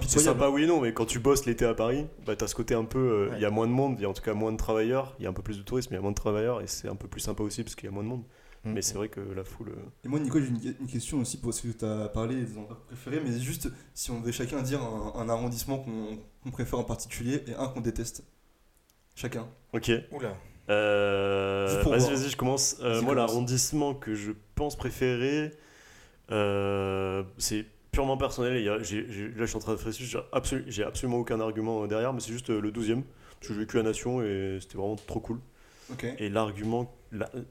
[0.06, 2.54] c'est sympa, oui et non, mais quand tu bosses l'été à Paris, bah, t'as ce
[2.54, 2.98] côté un peu.
[2.98, 3.40] euh, Il Ouais.
[3.40, 5.24] y a moins de monde, il y a en tout cas moins de travailleurs, il
[5.24, 6.88] y a un peu plus de tourisme, il y a moins de travailleurs, et c'est
[6.88, 8.22] un peu plus sympa aussi parce qu'il y a moins de monde.
[8.64, 8.72] Mm.
[8.72, 9.70] Mais c'est vrai que la foule.
[9.70, 12.34] euh, Et moi, Nico, j'ai une, une question aussi pour ce que tu as parlé
[12.36, 16.78] des endroits préférés, mais juste si on devait chacun dire un, un arrondissement qu'on préfère
[16.78, 18.24] en particulier et un qu'on déteste.
[19.14, 19.46] Chacun.
[19.72, 19.90] Ok.
[20.12, 20.34] Oula.
[20.70, 22.76] Euh, vas-y, vas-y, je commence.
[22.80, 25.50] Euh, moi, l'arrondissement que je pense préféré,
[26.30, 28.56] euh, c'est purement personnel.
[28.56, 30.06] il y a- là, je suis en train de réfléchir.
[30.06, 33.02] J'ai absolu- j'ai absolument aucun argument derrière, mais c'est juste euh, le 12e.
[33.38, 35.38] Parce que j'ai vécu à Nation et c'était vraiment trop cool.
[35.92, 36.06] Ok.
[36.18, 36.88] Et l'argument, la-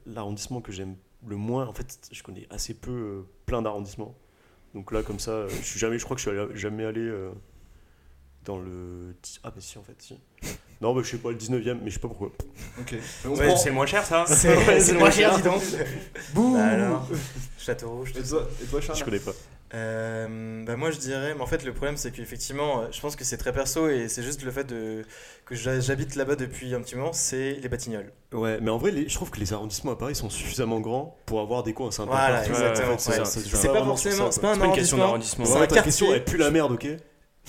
[0.05, 0.95] l'arrondissement que j'aime
[1.27, 4.15] le moins, en fait, je connais assez peu euh, plein d'arrondissements.
[4.73, 7.01] Donc là, comme ça, je suis jamais, je crois que je suis allé- jamais allé
[7.01, 7.31] euh,
[8.45, 9.15] dans le.
[9.43, 10.19] Ah, mais si, en fait, si.
[10.81, 12.31] Non, bah, je sais pas, le 19e, mais je sais pas pourquoi.
[12.79, 12.91] Ok.
[13.25, 15.61] Ouais, prend- C'est moins cher ça C'est moins cher, dis donc.
[16.33, 17.07] Bouh Bah alors,
[17.57, 19.31] Château Rouge, Et toi, et toi Charles Je connais pas.
[19.73, 23.15] Euh, bah moi je dirais, mais en fait le problème c'est qu'effectivement, euh, je pense
[23.15, 25.03] que c'est très perso et c'est juste le fait de,
[25.45, 28.11] que j'ha- j'habite là-bas depuis un petit moment, c'est les Batignolles.
[28.33, 31.17] Ouais, mais en vrai, les- je trouve que les arrondissements à Paris sont suffisamment grands
[31.25, 32.11] pour avoir des coins sympas.
[32.11, 33.17] Voilà, exactement, c'est ouais.
[33.17, 35.43] pas forcément, ça, c'est pas un C'est pas une question arrondissement.
[35.43, 35.45] d'arrondissement.
[35.45, 36.85] C'est un Ouais, ta question, elle pue la merde, ok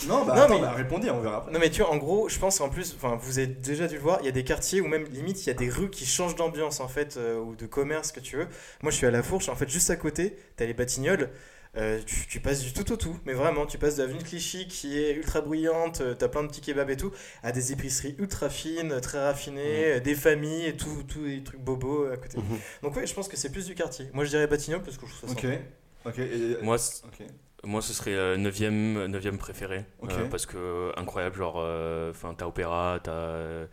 [0.08, 1.52] Non, bah Non, attends, mais- bah, répondez, on verra après.
[1.52, 3.94] Non mais tu vois, en gros, je pense en plus, enfin vous avez déjà dû
[3.96, 5.90] le voir, il y a des quartiers où même limite il y a des rues
[5.90, 8.48] qui changent d'ambiance en fait, euh, ou de commerce que tu veux.
[8.82, 11.30] Moi je suis à La Fourche, en fait juste à côté, t'as les Batignolles,
[11.76, 14.24] euh, tu, tu passes du tout au tout, mais vraiment, tu passes de l'avenue de
[14.24, 17.72] Clichy qui est ultra bruyante, euh, t'as plein de petits kebabs et tout, à des
[17.72, 22.16] épiceries ultra fines, très raffinées, euh, des familles et tout, tout des trucs bobos à
[22.16, 22.38] côté.
[22.38, 22.58] Mhm.
[22.82, 24.06] Donc ouais, je pense que c'est plus du quartier.
[24.12, 25.42] Moi je dirais Batignolles parce que je trouve ça Ok.
[25.42, 25.58] sympa.
[26.06, 26.18] Ok.
[26.18, 26.58] Et...
[26.62, 27.26] Moi, c'est- Ok.
[27.64, 29.84] Moi, ce serait euh, 9ème, 9 préféré.
[30.04, 33.66] Euh, parce que, euh, incroyable, genre, euh, enfin, t'as Opéra, t'as, euh,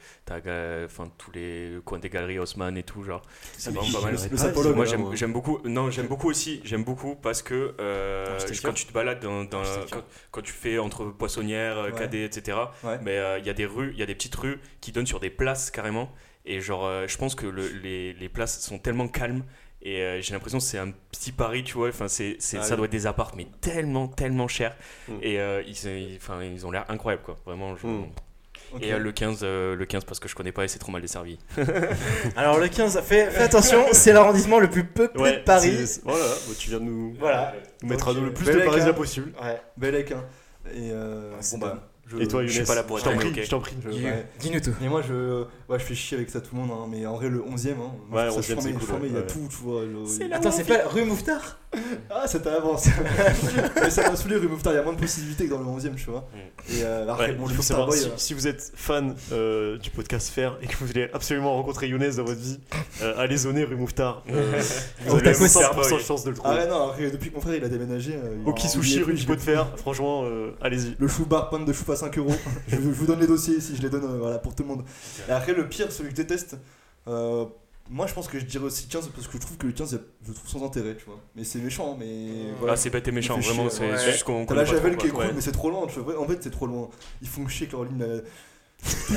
[0.86, 3.21] enfin, tous les coins des galeries Haussmann et tout, genre.
[3.58, 4.17] C'est vraiment pas mal.
[4.17, 5.60] Sapologue, Moi, j'aime, beaucoup.
[5.65, 6.62] Non, j'aime beaucoup aussi.
[6.63, 8.69] J'aime beaucoup parce que euh, Architecture.
[8.69, 11.98] quand tu te balades dans, dans- quand, quand tu fais entre poissonnière, euh, Ouais.
[11.98, 12.58] cadet, etc.
[12.83, 12.98] Ouais.
[13.04, 15.08] Mais euh, il y a des rues, il y a des petites rues qui donnent
[15.08, 16.12] sur des places carrément.
[16.46, 19.44] Et genre, euh, je pense que le- les, les places sont tellement calmes.
[19.84, 21.90] Et euh, j'ai l'impression que c'est un petit Paris, tu vois.
[21.90, 22.77] Enfin, c'est, c'est- Ah ça oui.
[22.77, 24.75] doit être des apparts, mais tellement, tellement cher.
[25.08, 25.13] Mm.
[25.23, 26.19] Et euh, ils,
[26.56, 27.36] ils- ont l'air incroyables, quoi.
[27.46, 27.75] Vraiment.
[27.75, 28.06] je- Mm.
[28.82, 30.94] Et euh, le 15, euh, le 15 parce que je connais pas et c'est trop
[30.94, 31.38] mal desservi.
[32.38, 36.00] Alors le 15, fais, fais attention, c'est l'arrondissement le plus peuplé de Paris.
[36.04, 37.54] Voilà, bah, tu viens de nous, Voilà.
[37.82, 38.71] nous mettre à euh, le plus bel de écart.
[38.71, 39.34] Parisiens possible.
[39.44, 39.60] Ouais.
[39.75, 40.23] Bellec, hein.
[40.73, 41.90] Et bon, bah.
[42.12, 43.75] Je- Et toi, je suis pas là pour je t'en prie, je t'en prie.
[43.83, 44.27] je- Dis- ouais.
[44.39, 44.73] Dis-nous tout.
[44.81, 47.15] Mais moi, je, ouais, je fais chier avec ça tout le monde, hein, mais en
[47.15, 49.21] vrai, le 11ème, hein, moi, Ouais, je trouve ça 11e, c'est cool, il y a
[49.21, 49.83] tout, tu vois.
[49.85, 51.59] le- Attends, c'est pas rue Mouffetard?
[52.10, 52.88] Ah, ça t'avance.
[53.82, 55.65] mais ça m'a saoulé, rue Mouffetard, il y a moins de possibilités que dans le
[55.65, 56.28] 11ème, tu vois.
[56.69, 59.78] Et euh, après, Ouais, bon, le Mouffetard Boy, si, euh, si vous êtes fan euh,
[59.78, 62.60] du podcast Faire et que vous voulez absolument rencontrer Younes dans votre vie,
[63.02, 64.24] euh, allez zoner rue Mouffetard.
[64.32, 64.62] Euh,
[65.08, 65.46] vous avez tacos.
[65.46, 66.58] 100% de chance de le Ah trouver.
[66.63, 68.15] ouais, non, après, depuis que mon frère il a déménagé.
[68.15, 70.96] euh, Au Kisushi rue de Fer, franchement, euh, allez-y.
[71.00, 72.36] Le chou bar, pointe de chou à 5 euros.
[72.67, 74.69] je, je vous donne les dossiers ici, je les donne euh, voilà, pour tout le
[74.69, 74.84] monde.
[75.28, 76.58] Et après, le pire, celui que je déteste,
[77.08, 77.46] euh,
[77.90, 80.00] moi je pense que je dirais aussi 15 parce que je trouve que le 15,
[80.25, 81.19] je trouve sans intérêt, tu vois.
[81.36, 82.27] Mais c'est méchant, mais
[82.60, 82.73] voilà.
[82.73, 83.69] Ah, c'est bête et méchant, vraiment.
[83.69, 84.12] C'est ouais.
[84.12, 85.32] juste qu'on T'as la Javel qui est cool, Ouais.
[85.34, 86.19] mais c'est trop loin, tu vois.
[86.19, 86.90] En fait, c'est trop loin.
[87.21, 88.00] Ils font chier avec leur ligne.
[88.00, 88.21] là.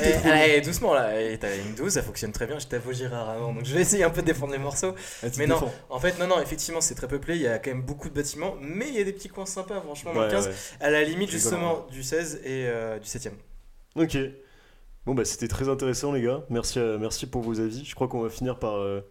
[0.03, 2.79] Eh, allez, doucement là, Eh, t'as la ligne 12, ça fonctionne très bien, j'étais à
[2.79, 4.93] Vaugirard avant, donc je vais essayer un peu de défendre les morceaux.
[5.23, 5.73] Ah, Mais non, défends.
[5.89, 8.13] en fait, non, non, effectivement, c'est très peuplé, il y a quand même beaucoup de
[8.13, 10.53] bâtiments, mais il y a des petits coins sympas, franchement, dans le Ouais, 15, ouais.
[10.81, 13.31] à la limite justement du 16 et euh, du 7ème.
[13.95, 14.15] Ok.
[15.05, 16.43] Bon, bah c'était très intéressant, les gars.
[16.49, 17.85] Merci, euh, merci pour vos avis.
[17.85, 19.01] Je crois qu'on va finir par euh,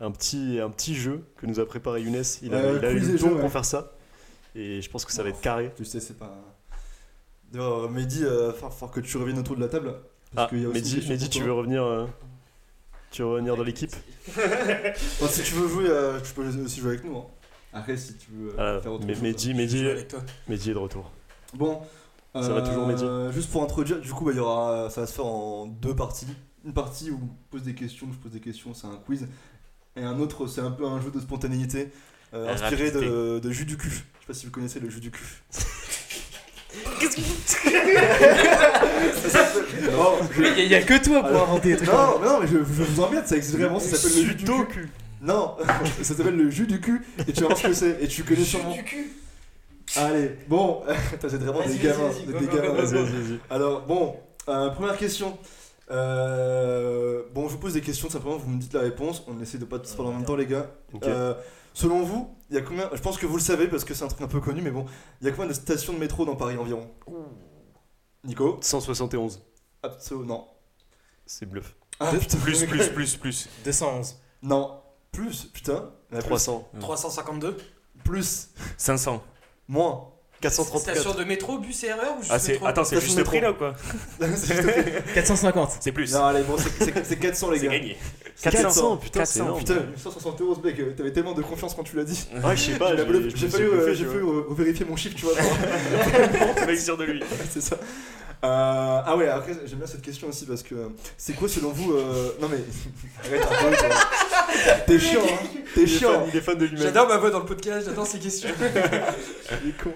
[0.00, 2.22] un, petit, un petit jeu que nous a préparé Younes.
[2.42, 3.92] Il a, Euh, il a eu le jeu, pour faire ça.
[4.54, 5.70] Et je pense que ça va être carré.
[5.76, 6.32] Tu sais, c'est pas.
[7.50, 9.94] D'ailleurs, Mehdi, euh, faut, faut que tu reviennes autour de la table.
[10.34, 12.06] parce Ah, qu'il y a aussi une Mehdi, tu veux revenir euh,
[13.10, 13.94] Tu veux revenir dans l'équipe?
[14.36, 17.18] Enfin, si tu veux jouer, euh, tu peux aussi jouer avec nous.
[17.18, 17.26] hein.
[17.74, 19.22] Après, si tu veux euh, Ah, faire autre mais chose.
[19.22, 20.20] Mehdi, Je Mehdi, joue avec toi.
[20.48, 21.10] Mehdi est de retour.
[21.54, 21.80] Bon.
[22.34, 25.06] Ça va toujours, Mehdi Juste pour introduire, du coup, bah, il y aura, ça va
[25.06, 26.26] se faire en deux parties.
[26.64, 29.26] Une partie où on pose des questions, je pose des questions, c'est un quiz.
[29.96, 31.90] Et un autre, c'est un peu un jeu de spontanéité,
[32.32, 33.90] euh, inspiré de, de jus du cul.
[33.90, 35.24] Je sais pas si vous connaissez le jus du cul.
[39.92, 41.88] Non, je- Il y, a que toi pour Alors- inventer des trucs.
[41.90, 44.34] non, mais non, mais je, je vous emmerde, ça existe vraiment, ça s'appelle le jus
[44.36, 44.88] du cul.
[45.20, 45.56] Non,
[46.02, 48.22] ça s'appelle le jus du cul, et tu vas voir ce que c'est, et tu
[48.24, 48.74] connais sûrement.
[49.96, 50.82] Allez, bon,
[51.20, 53.38] c'est vraiment des gamins, vas-y, des gamins.
[53.50, 54.16] Alors, bon,
[54.48, 55.38] euh, première question.
[55.90, 59.22] Euh, bon, je vous pose des questions, simplement vous me dites la réponse.
[59.26, 60.70] On essaie de pas tous parler en même temps, les gars.
[60.92, 61.04] Ok.
[61.06, 61.34] Euh,
[61.74, 64.04] selon vous, il y a combien Je pense que vous le savez parce que c'est
[64.04, 64.86] un truc un peu connu, mais bon,
[65.20, 66.90] il y a combien de stations de métro dans Paris environ?
[68.24, 68.58] Nico?
[68.62, 69.42] 171.
[69.82, 70.48] Absolument.
[71.26, 71.74] C'est bluff.
[72.00, 73.48] Ah, putain, Plus, plus, plus, plus.
[73.64, 74.16] 211.
[74.42, 74.80] Non,
[75.10, 75.90] plus, putain.
[76.10, 76.28] Il y en a plus.
[76.28, 76.68] 300.
[76.80, 77.56] 352.
[78.04, 79.22] Plus, 500.
[79.68, 80.08] Moins.
[80.40, 80.96] 434.
[80.96, 82.52] Station de métro, bus et RER ou juste Ah, c'est...
[82.54, 83.52] métro Attends, c'est juste de le prix métro.
[83.64, 83.74] là ou quoi
[84.36, 85.70] C'est juste- 450.
[85.78, 86.12] C'est plus.
[86.12, 87.72] non, allez, bon, c'est- c'est c'est 400, les C'est gars.
[87.78, 87.96] gagné.
[88.42, 89.58] 400, putain, c'est 400, énorme.
[89.60, 92.26] Putain, 171, mec, euh, t'avais tellement de confiance quand tu l'as dit.
[92.42, 95.34] Ouais, je sais pas, J'ai fallu, suis euh, euh, vérifier mon chiffre, tu vois.
[96.56, 97.22] pour- Mec sûr de lui.
[97.52, 97.76] c'est ça.
[98.44, 101.70] Euh, ah ouais, après j'aime bien cette question aussi parce que euh, c'est quoi selon
[101.70, 102.56] vous euh, Non mais
[103.24, 103.94] arrête un peu.
[104.86, 106.12] T'es chiant, hein T'es chiant.
[106.12, 106.82] fan- Il est fan de lui-même.
[106.82, 108.50] J'adore ma voix dans le podcast, j'adore ces questions.
[109.62, 109.92] Il est con.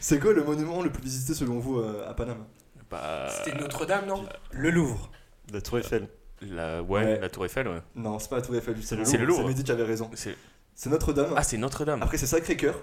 [0.00, 2.44] C'est quoi le monument le plus visité selon vous euh, à Paname?
[2.90, 3.28] Bah.
[3.44, 4.24] C'était Notre-Dame, non?
[4.52, 5.10] Le Louvre.
[5.52, 6.08] La Tour Eiffel.
[6.42, 6.82] La...
[6.82, 7.18] Ouais, Ouais.
[7.20, 7.80] la Tour Eiffel, ouais.
[7.94, 9.38] Non, c'est pas la Tour Eiffel, c'est le C'est le Louvre.
[9.40, 9.48] Louvre.
[9.50, 10.10] C'est Mehdi qui avait raison.
[10.14, 10.36] C'est...
[10.74, 11.32] C'est Notre-Dame.
[11.36, 12.02] Ah, c'est Notre-Dame.
[12.02, 12.74] Après c'est Sacré-Cœur.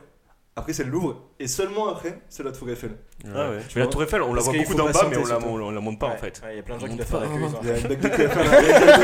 [0.55, 1.29] Après c'est le Louvre.
[1.39, 2.91] Et seulement après c'est la Tour Eiffel.
[3.33, 3.59] Ah ouais.
[3.69, 3.89] tu Mais la.
[3.89, 5.27] Tour Eiffel, on la Parce voit qu'il beaucoup faut d'en bas, mais patienter, on la,
[5.39, 5.47] surtout.
[5.63, 6.41] on, la monte pas en fait.
[6.43, 7.33] ouais, Il y a plein de gens qui doivent faire la queue.
[7.39, 8.51] ils ont- Il y a une blague de Tour Eiffel.
[8.51, 8.61] là.
[8.61, 9.01] Il y a une blague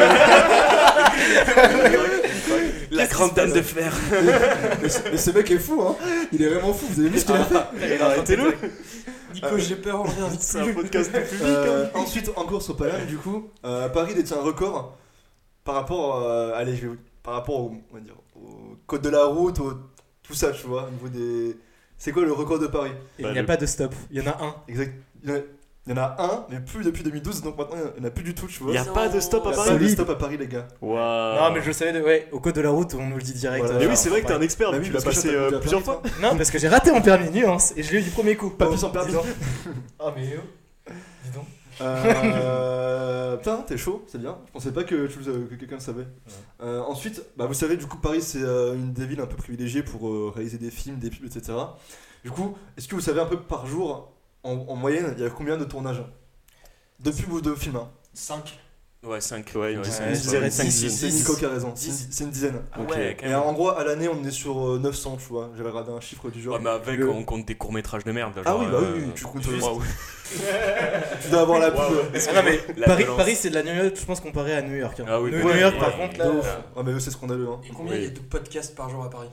[2.91, 3.93] de- La grande dame de fer.
[4.81, 5.95] Mais ce- Mais ce mec est fou, hein
[6.31, 8.53] Il est vraiment fou, vous avez vu ce qu'il a fait Arrêtez-le
[9.33, 10.41] Nico, j'ai peur, on revient vite.
[10.41, 11.41] C'est un podcast de public.
[11.43, 11.89] Euh, hein.
[11.99, 14.97] ensuite, en course au Paname, du coup, euh, Paris détient un record
[15.63, 19.09] par rapport, euh, allez, je vais- par rapport au, on va dire, au code de
[19.09, 19.73] la route, au,
[20.27, 21.55] tout ça, tu vois, au niveau des.
[21.97, 22.91] C'est quoi le record de Paris?
[23.17, 23.93] Et Bah, il n'y a le- pas de stop.
[24.11, 24.55] Il y en a un.
[24.67, 24.93] Exact.
[25.23, 25.39] Il y, en a,
[25.87, 28.11] il y en a un, mais plus depuis 2012, donc maintenant il n'y en a
[28.11, 28.71] plus du tout, tu vois.
[28.71, 29.69] Il y a pas de stop Il à y a Paris.
[29.71, 30.67] pas de stop à Paris, les gars.
[30.81, 31.39] Waouh.
[31.41, 32.01] Non, mais je le savais, de...
[32.01, 33.63] ouais, au code de la route, on nous le dit direct.
[33.65, 33.79] Voilà.
[33.79, 35.29] euh, Mais oui, c'est vrai que t'es un expert, Bah mais oui, tu l'as passé
[35.33, 36.11] euh, plusieurs Paris, fois.
[36.29, 38.49] Non, parce que j'ai raté mon permis nuance et je l'ai eu du premier coup.
[38.51, 39.13] Pas plus en permis.
[39.99, 40.91] Ah, mais oh.
[41.25, 41.45] Dis donc.
[41.81, 44.37] Euh, putain, t'es chaud, c'est bien.
[44.47, 46.07] Je pensais pas que, que quelqu'un le savait.
[46.61, 49.35] Euh, ensuite, bah, vous savez, du coup, Paris, c'est euh, une des villes un peu
[49.35, 51.53] privilégiées pour euh, réaliser des films, des pubs, etc.
[52.23, 54.13] Du coup, est-ce que vous savez un peu par jour,
[54.43, 56.03] en, en moyenne, il y a combien de tournages?
[56.99, 57.89] De pubs ou de films hein?
[58.13, 58.59] 5.
[59.03, 59.51] Ouais, 5.
[59.55, 60.07] Ouais, une Ouais, dizaine.
[60.07, 60.51] ouais, Une dizaine.
[60.51, 60.89] cinq, Six, dix.
[60.89, 61.19] C'est Dix.
[61.19, 62.61] Nico qui a raison, c'est une- dizaine.
[63.23, 65.51] Et en gros, à l'année, on est sur euh, 900, tu vois.
[65.55, 66.55] J'avais regardé un chiffre du genre.
[66.55, 68.33] Ouais, mais avec, Le- on compte des courts-métrages de merde.
[68.43, 69.43] Ah oui, bah oui, euh, tu comptes.
[71.23, 71.79] Tu dois avoir la pub.
[71.79, 73.17] Ah non, mais La Paris, violence.
[73.17, 74.99] Paris c'est de la New York, je pense, comparé à New York.
[74.99, 75.05] hein.
[75.07, 76.29] Ah oui, New, ouais, New York, ouais, par ouais, contre, là.
[76.31, 76.57] ouf.
[76.75, 77.47] Ah, mais eux, c'est scandaleux.
[77.47, 77.61] Hein.
[77.65, 79.29] Et combien il y a de podcasts par jour à Paris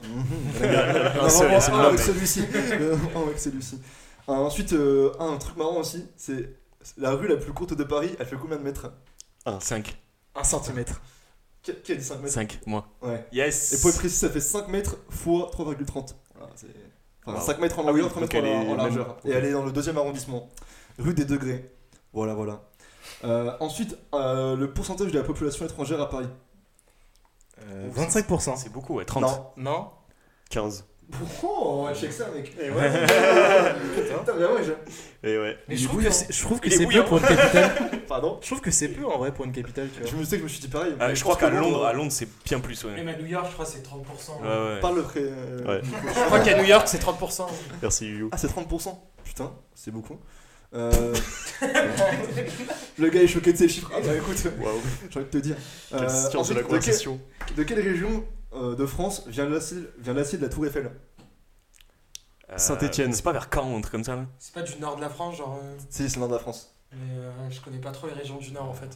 [1.21, 1.85] Un seul, Non, c'est vraiment, le un même.
[1.87, 2.43] avec celui-ci.
[2.55, 3.81] Euh, un avec celui-ci.
[4.27, 6.49] Ah, ensuite, euh, un truc marrant aussi, c'est
[6.97, 8.89] la rue la plus courte de Paris, elle fait combien de mètres?
[9.59, 9.97] 5.
[10.35, 10.85] 1 cm.
[11.61, 12.87] Qui qui a dit 5 mètres 5, moi.
[13.01, 13.25] Ouais.
[13.31, 16.15] Yes Et pour être précis, ça fait 5 mètres fois 3,30.
[16.35, 16.67] Voilà, c'est-
[17.25, 17.45] enfin, Wow.
[17.45, 19.17] 5 mètres en Ah oui, longueur, 3 donc mètres en, en largeur.
[19.23, 20.49] même- Et elle est dans le deuxième arrondissement,
[20.99, 21.71] rue des Degrés.
[22.13, 22.61] Voilà, voilà.
[23.23, 26.27] Euh, ensuite, euh, le pourcentage de la population étrangère à Paris.
[27.63, 28.55] Euh, 25%.
[28.57, 29.05] C'est beaucoup, ouais.
[29.05, 29.23] 30.
[29.23, 29.51] Non.
[29.57, 29.91] Non
[30.49, 30.85] 15.
[31.43, 32.55] Oh, check ça, mec.
[32.59, 32.91] Et ouais.
[33.95, 35.57] Putain, vraiment, j'ai- Et ouais.
[35.67, 37.71] Mais je trouve, que c'est, je trouve que c'est peu pour une capitale.
[38.07, 38.39] Pardon?
[38.41, 40.11] Je trouve que c'est peu en vrai pour une capitale, tu vois.
[40.11, 40.93] Je me sais que je me suis dit pareil.
[40.99, 42.95] Ah, mais je crois qu'à Londres, à Londres, c'est bien plus, ouais.
[42.95, 44.41] Même à New York, je crois que c'est 30%.
[44.41, 44.79] Ouais, ouais.
[44.81, 45.81] Parle euh, Ouais.
[46.15, 47.45] Je crois qu'à New York, c'est 30%.
[47.81, 48.29] Merci Yu.
[48.31, 48.97] Ah, c'est 30%.
[49.23, 50.17] Putain, c'est beaucoup.
[50.73, 51.13] Euh,
[52.97, 53.91] le gars est choqué de ces chiffres.
[53.95, 54.49] Ah, bah écoute, j'ai
[55.19, 55.55] envie de te dire.
[55.89, 58.25] Quelle Euh, de ensuite, la de, quelle, de quelle région
[58.55, 59.77] euh, de France vient l'acier
[60.37, 60.91] de la Tour Eiffel
[62.51, 63.13] Euh, Saint-Étienne.
[63.13, 65.09] C'est pas vers Caen, un truc comme ça, là C'est pas du nord de la
[65.09, 65.59] France, genre.
[65.63, 66.71] euh, Si, c'est le nord de la France.
[66.91, 68.89] Mais euh, je connais pas trop les régions du nord en fait.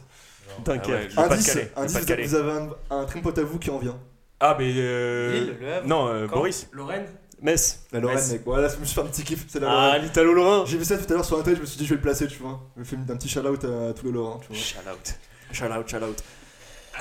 [0.64, 1.12] Dunkerque.
[1.16, 2.26] Ah ouais, le Indice, Pas-de-Calais, le indice Pas-de-Calais.
[2.26, 3.98] vous avez un, un trim pote à vous qui en vient.
[4.40, 4.72] Ah, mais.
[4.76, 5.32] Euh...
[5.32, 5.86] Lille, Le Havre.
[5.86, 6.36] Non, euh, Caen.
[6.36, 6.68] Boris.
[6.72, 7.06] Lorraine
[7.42, 7.80] Metz.
[7.92, 8.32] La Lorraine, Metz.
[8.32, 8.42] mec.
[8.46, 9.44] Voilà, je me suis fait un petit kiff.
[9.48, 10.02] C'est la Ah, Lorraine.
[10.02, 10.64] l'Italo Lorrain.
[10.66, 12.00] J'ai vu ça tout à l'heure sur Internet, je me suis dit, je vais le
[12.02, 12.60] placer, tu vois.
[12.76, 14.56] Je me fais un petit shout-out à tous les Lorrains, tu vois.
[14.56, 15.14] Shout out.
[15.52, 16.22] Shout out, shout out.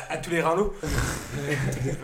[0.09, 0.71] À, à tous les Rhinos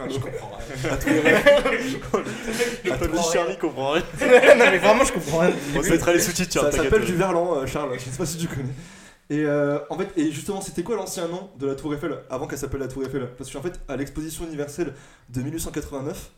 [0.09, 0.91] Je comprends rien.
[0.91, 2.91] À tous les.
[2.91, 4.03] Attends, le Charlie comprend rien.
[4.21, 5.51] non, mais vraiment, je comprends rien.
[5.75, 7.93] On se mettra les sous-titres, Ça s'appelle du Verlan, euh, Charles.
[7.97, 8.73] Je sais pas si tu connais.
[9.29, 12.45] Et euh, en fait, et justement, c'était quoi l'ancien nom de la Tour Eiffel avant
[12.47, 13.27] qu'elle s'appelle la Tour Eiffel?
[13.37, 14.93] Parce qu'en fait, à l'exposition universelle
[15.29, 16.29] de 1889,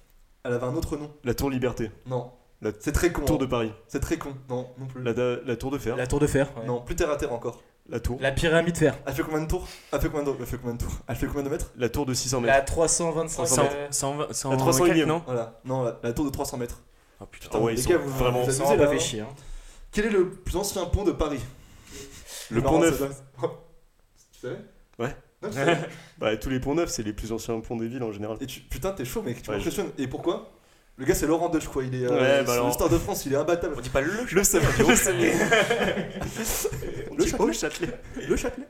[0.45, 1.11] elle avait un autre nom.
[1.25, 1.91] La Tour Liberté.
[2.05, 2.31] Non.
[2.61, 3.23] La C'est très con.
[3.25, 3.39] Tour hein.
[3.39, 3.71] de Paris.
[3.87, 4.33] C'est très con.
[4.49, 5.03] Non, non plus.
[5.03, 5.95] La, da- la Tour de Fer.
[5.97, 6.47] La tour de fer.
[6.57, 6.65] ouais.
[6.65, 7.61] Non, plus terre à terre encore.
[7.89, 8.17] La Tour.
[8.21, 8.97] La pyramide de fer.
[9.05, 11.15] Elle fait combien de tours Elle fait combien de, elle fait combien de tours Elle
[11.15, 12.53] fait combien de mètres La Tour de 600 mètres.
[12.53, 13.45] La 325.
[13.47, 15.05] 100, euh, 120, 100, La 301e.
[15.05, 15.59] non Voilà.
[15.63, 16.81] Non, la, la tour de 300 mètres.
[17.21, 17.49] Ah putain.
[17.53, 18.43] Ah ouais, les gars, vous- vraiment.
[18.43, 18.99] vous amusez, pas fait hein.
[18.99, 19.21] chier.
[19.21, 19.27] hein.
[19.91, 21.39] Quel est le plus ancien pont de Paris
[22.51, 22.99] Le pont neuf.
[22.99, 23.09] doit-
[24.33, 24.59] Tu savais
[24.99, 25.15] Ouais.
[25.41, 25.77] Non, tu savais
[26.17, 28.37] Bah, tous les ponts neufs, c'est les plus anciens ponts des villes en général.
[28.41, 29.91] Et tu, putain, t'es chaud, mec, tu Ouais, m'impressionnes.
[29.97, 30.51] Et pourquoi
[30.97, 31.83] Le gars, c'est Laurent Deutsch, quoi.
[31.83, 32.07] Il est.
[32.07, 32.67] Ouais, Euh, bah sur alors.
[32.67, 33.75] l'histoire de France, il est imbattable.
[33.77, 34.11] On dit pas le.
[34.31, 35.33] Le savais, le Châtelet.
[37.17, 37.99] Le Châtelet.
[38.27, 38.67] Le Châtelet.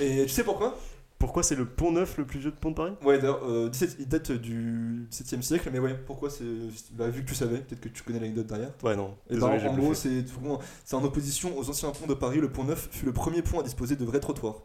[0.00, 0.78] Et tu sais pourquoi?
[1.18, 3.68] Pourquoi c'est le pont neuf le plus vieux de pont de Paris Ouais, d'ailleurs, euh,
[3.68, 6.42] 17 il date du 7 e siècle, mais ouais, pourquoi c'est.
[6.92, 8.70] Bah, vu que tu savais, peut-être que tu connais l'anecdote derrière.
[8.82, 9.14] Ouais, non.
[9.30, 10.24] Et Désolé, bah, j'ai en gros, c'est
[10.94, 12.38] en opposition aux anciens ponts de Paris.
[12.40, 14.62] Le pont neuf fut le premier pont à disposer de vrais trottoirs.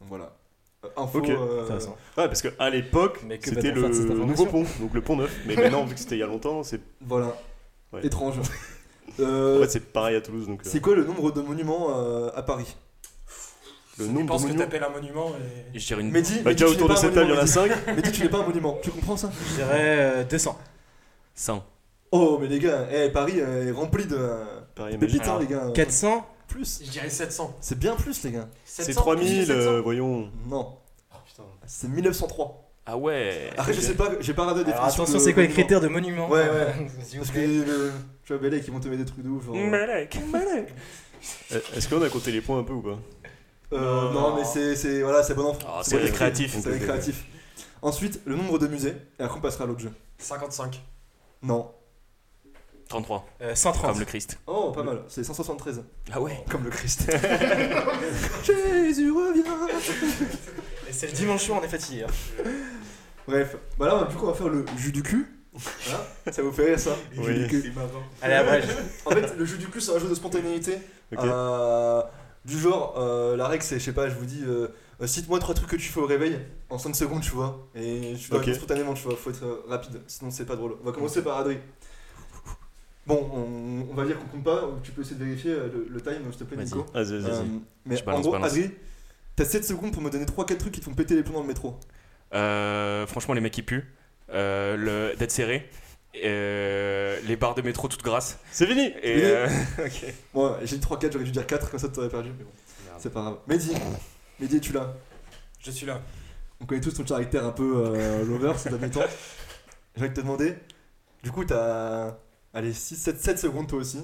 [0.00, 0.36] Donc voilà.
[0.84, 1.18] Euh, info.
[1.18, 1.28] Ok.
[1.28, 1.96] euh, Intéressant.
[2.16, 5.34] Ouais, parce qu'à l'époque, c'était le nouveau pont, donc le pont neuf.
[5.46, 7.36] Mais maintenant, vu que c'était il y a longtemps, c'est voilà.
[7.92, 8.04] Ouais.
[8.06, 8.36] Étrange.
[9.20, 10.46] Euh, en fait, c'est pareil à Toulouse.
[10.46, 12.76] Donc, euh, c'est quoi le nombre de monuments euh, à Paris?
[13.98, 14.64] Le Je nombre pense de que monuments.
[14.70, 15.32] t'appelles un monument
[15.72, 15.76] et.
[15.76, 16.10] Et je dirais une.
[16.10, 17.84] Mehdi, Bah, Mehdi, autour n'es de pas un cette table, il y en a monument,
[17.84, 17.96] 5.
[17.96, 18.12] Mehdi.
[18.12, 18.78] Tu n'es pas un monument.
[18.82, 19.30] Tu comprends ça?
[19.50, 20.58] Je dirais euh, 200.
[21.34, 21.64] 100.
[22.12, 24.18] Oh, mais les gars, eh, Paris est rempli de.
[24.74, 25.70] Paris est pépites, hein, les gars.
[25.74, 26.82] 400 Plus.
[26.84, 27.56] Je dirais 700.
[27.60, 28.48] C'est bien plus, les gars.
[28.64, 29.52] C'est 700, 3000, 700.
[29.52, 30.30] euh, voyons.
[30.48, 30.76] Non,
[31.14, 32.68] Oh, c'est 1903.
[32.84, 33.50] Ah ouais.
[33.56, 35.02] Après, je sais pas, j'ai pas regardé définition.
[35.02, 36.74] attention, c'est quoi les critères de monument Ouais, ouais.
[37.16, 37.92] Parce que le,
[38.24, 39.44] tu vois, Belek, ils vont te mettre des trucs de ouf.
[39.46, 40.18] Genre, Malek.
[41.52, 42.98] Euh, Est-ce qu'on a compté les points un peu ou pas?
[43.72, 45.68] Euh, non, mais c'est, c'est, voilà, c'est bon enfant.
[45.68, 46.56] Ah, c'est récréatif.
[46.60, 47.14] C'est.
[47.80, 49.92] Ensuite, le nombre de musées, et après on passera à l'autre jeu.
[50.18, 50.82] 55.
[51.42, 51.70] Non.
[52.92, 53.26] 33.
[53.40, 53.90] Euh, 130.
[53.90, 54.38] Comme le Christ.
[54.46, 55.82] Oh, pas mal, c'est 173.
[56.12, 56.44] Ah ouais.
[56.50, 57.10] Comme le Christ.
[58.44, 59.42] Jésus revient
[60.90, 62.04] c'est le dimanche soir, on est fatigué.
[62.04, 62.42] hein.
[63.26, 65.26] Bref, bah là, du coup, on va faire le jus du cul.
[65.54, 66.04] Voilà.
[66.30, 66.90] ça vous fait rire ça?
[67.16, 67.72] Le jus du cul.
[68.20, 68.62] Allez, après.
[69.06, 70.78] En fait, le jeu du cul, c'est un jeu de spontanéité.
[71.12, 71.20] Ok.
[71.24, 72.02] Euh,
[72.44, 74.68] du genre, euh, la règle, c'est, je sais pas, je vous dis, euh,
[75.00, 76.38] euh, cite-moi trois trucs que tu fais au réveil
[76.68, 77.66] en 5 secondes, tu vois.
[77.74, 78.44] Et tu dois Ok.
[78.46, 79.16] répondre spontanément, tu vois.
[79.16, 80.76] Faut être euh, rapide, sinon c'est pas drôle.
[80.82, 81.56] On va commencer par Adri.
[83.06, 85.86] Bon, on, on va dire qu'on compte pas, tu peux essayer de vérifier euh, le,
[85.90, 86.62] le time, s'il te plaît.
[86.62, 86.86] Nico.
[86.94, 87.30] Vas-y, vas-y.
[87.30, 87.60] Euh, vas-y.
[87.86, 88.52] mais Je en balance, gros, balance.
[88.52, 88.70] Adri,
[89.34, 91.40] t'as 7 secondes pour me donner 3-4 trucs qui te font péter les plombs dans
[91.42, 91.76] le métro.
[92.34, 93.84] Euh, franchement, les mecs qui puent.
[94.30, 95.68] Euh, le d'être serré.
[96.24, 98.38] Euh, les barres de métro toutes grasses.
[98.50, 99.48] C'est fini Et Fini euh,
[100.34, 102.50] Bon, j'ai dit 3-4, j'aurais dû dire 4, comme ça t'aurais perdu, mais bon,
[102.98, 103.38] c'est pas grave.
[103.46, 103.72] Mehdi,
[104.38, 104.94] Mehdi, es-tu là?
[105.58, 106.00] Je suis là.
[106.60, 109.00] On connaît tous ton caractère un peu euh, lover ces derniers temps.
[109.96, 110.54] J'ai envie de te demander,
[111.22, 112.14] du coup, t'as.
[112.54, 113.98] Allez, 6, 7, 7 secondes toi aussi.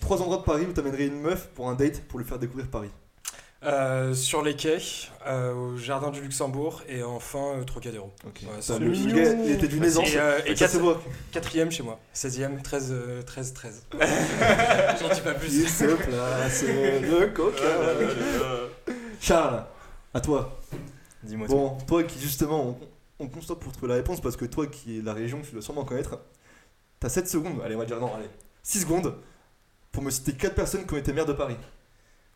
[0.00, 2.68] Trois endroits de Paris où t'amènerais une meuf pour un date pour lui faire découvrir
[2.68, 2.90] Paris.
[3.64, 4.78] Euh, sur les quais,
[5.26, 8.12] euh, au jardin du Luxembourg et enfin euh, Trocadéro.
[8.24, 8.42] Ok.
[8.42, 10.08] Ouais, T'as c'est le, gars, il était d'une aisance.
[10.12, 11.00] Et, euh, et ça se quatre-
[11.32, 11.98] quatrième chez moi.
[12.14, 13.82] 16e, 13, euh, 13, 13.
[13.92, 15.66] J'en dis pas Il plus.
[15.68, 17.62] se place le coca.
[19.20, 19.64] Charles,
[20.14, 20.58] à toi.
[21.24, 21.54] Dis-moi tout.
[21.54, 22.76] Bon, toi qui justement,
[23.18, 25.40] on, on constate pour trouver la réponse parce que toi qui es de la région,
[25.44, 26.20] tu dois sûrement connaître.
[27.00, 28.28] T'as 7 secondes, allez, on va dire non, allez.
[28.62, 29.14] 6 secondes
[29.92, 31.56] pour me citer 4 personnes qui ont été maires de Paris.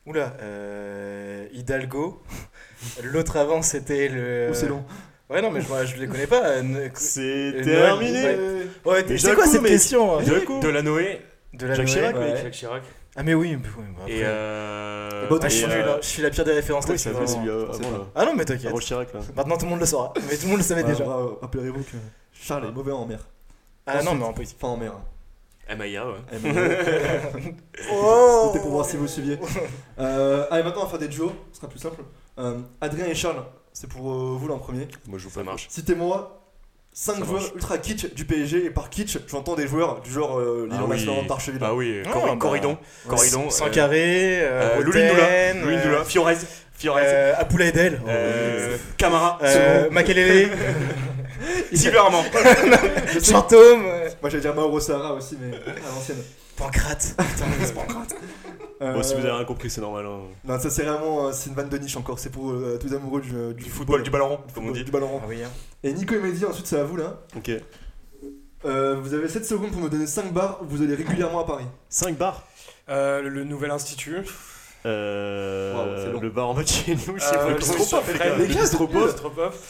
[0.07, 2.23] Oula, euh, Hidalgo.
[3.03, 4.49] L'autre avant, c'était le.
[4.51, 4.85] Ou c'est long
[5.29, 6.43] Ouais, non, mais je, je les connais pas.
[6.47, 8.67] euh, C'est Noël, terminé ouais.
[8.85, 11.21] Ouais, c'est quoi cette question hein De la Noé
[11.53, 12.37] De la Jacques Noé, Chirac, ouais.
[12.43, 12.83] Jacques Chirac.
[13.17, 14.13] Ah, mais oui, mais oui, bah, après.
[14.15, 15.29] Et euh.
[15.29, 17.47] Bah, Ah, je, suis et, euh, je suis la pire des références Oui, vraiment.
[17.47, 17.79] euh, je.
[18.15, 18.77] Ah non, mais t'inquiète.
[18.81, 19.21] Chirac là.
[19.37, 20.13] Maintenant tout le monde le saura.
[20.29, 21.05] Mais tout le monde le savait Ouais, déjà.
[21.43, 21.97] Rappelez-vous que
[22.33, 23.21] Charles est mauvais en mer.
[23.99, 24.57] Ah non, mais en politique.
[24.61, 24.93] Enfin en mer.
[25.79, 26.15] MIA, ouais.
[27.93, 29.39] Oh C'était pour voir si vous suiviez.
[29.99, 32.03] Euh, allez, maintenant on va faire des duos, ce sera plus simple.
[32.39, 34.89] Euh, Adrien et Charles, c'est pour euh, vous là en premier.
[35.07, 35.67] Moi je vous Ça marche.
[35.71, 36.37] Citez-moi
[36.93, 37.53] 5 Ça joueurs marche.
[37.55, 40.85] ultra kitsch du PSG et par kitsch, j'entends des joueurs du genre euh, Ah Lilian
[40.89, 40.97] oui.
[41.07, 41.61] Maslin, d'Archeville.
[41.61, 42.37] Bah oui, Ah, Corri- bah.
[42.41, 42.79] Corridon.
[43.07, 43.49] Corridon.
[43.51, 46.05] Sans euh, carré, euh, euh, euh, Doula.
[46.05, 46.37] Fiorez.
[46.73, 47.03] Fiorez.
[47.05, 48.01] euh, Apoula Edel.
[48.09, 49.39] Euh, Camara.
[49.45, 50.51] Euh, Makelele.
[51.99, 52.23] Armand.
[53.23, 53.83] Fantôme.
[53.85, 56.19] euh, Moi j'allais dire Mauro Sahara aussi, mais à l'ancienne.
[56.57, 57.15] Pancrate.
[57.19, 58.15] Putain, mais c'est Pancrate.
[58.83, 60.07] Euh, Bon, si vous avez rien compris, c'est normal.
[60.07, 60.21] hein.
[60.45, 62.89] Non, ça c'est vraiment euh, c'est une vanne de niche encore, c'est pour euh, tous
[62.89, 64.85] les amoureux du, euh, du, Du football, du ballon rond, Du comme on dit.
[64.85, 65.21] Du ballon rond.
[65.23, 65.51] Ah oui, hein.
[65.83, 67.21] Et Nico et Mehdi, ensuite c'est à vous là.
[67.37, 67.51] Ok.
[68.67, 71.47] Euh, vous avez 7 secondes pour me donner 5 bars où vous allez régulièrement à
[71.47, 71.65] Paris.
[71.89, 72.47] 5 bars?
[72.91, 74.19] Euh, le, le nouvel institut.
[74.87, 75.75] Euh,
[76.15, 78.61] Wow, le bar en bas de chez nous, je sais Euh, pas Les gars.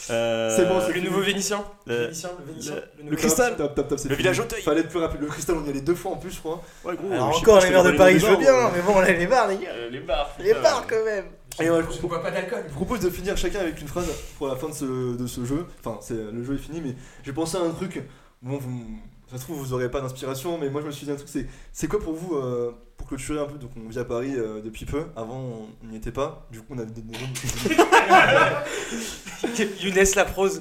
[0.09, 1.63] Euh, C'est bon, c'est Le nouveau Vénitien.
[1.85, 2.75] Le- Vénitien, le Vénitien.
[3.09, 3.55] le- cristal.
[3.57, 4.61] Top, top, top, c'est Le village Auteuil.
[4.61, 5.21] Fallait être plus rapide.
[5.21, 6.61] Le cristal, on y allait deux fois en plus, je crois.
[6.85, 7.11] Ouais, gros.
[7.11, 8.71] Alors je encore pas, les je maires de Paris, les je veux bien, ouais.
[8.75, 9.69] mais bon, les bars, les gars.
[9.91, 10.29] Les bars.
[10.39, 11.25] Les bars quand même.
[11.59, 12.63] Et ouais, Je ne bois pas d'alcool.
[12.67, 14.07] Je vous propose de finir chacun avec une phrase
[14.37, 15.65] pour la fin de ce, de ce jeu.
[15.83, 18.01] Enfin, c'est, le jeu est fini, mais j'ai pensé à un truc.
[18.41, 18.85] Bon, vous,
[19.31, 21.29] ça se trouve, vous aurez pas d'inspiration, mais moi je me suis dit un truc.
[21.29, 24.33] C'est, c'est quoi pour vous, euh, pour clôturer un peu Donc, on vit à Paris
[24.35, 25.05] euh, depuis peu.
[25.15, 26.45] Avant, on n'y était pas.
[26.51, 27.01] Du coup, on avait des.
[29.81, 30.59] Younes la prose.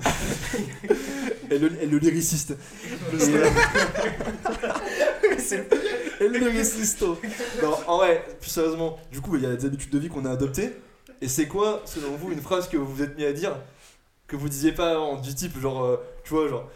[1.50, 2.54] et, le, et le lyriciste.
[6.20, 7.02] Et le lyriciste.
[7.62, 10.24] Non, en vrai, plus sérieusement, du coup, il y a des habitudes de vie qu'on
[10.26, 10.72] a adoptées.
[11.20, 13.56] Et c'est quoi, selon vous, une phrase que vous vous êtes mis à dire
[14.26, 16.68] que vous disiez pas avant, du type, genre, euh, tu vois, genre,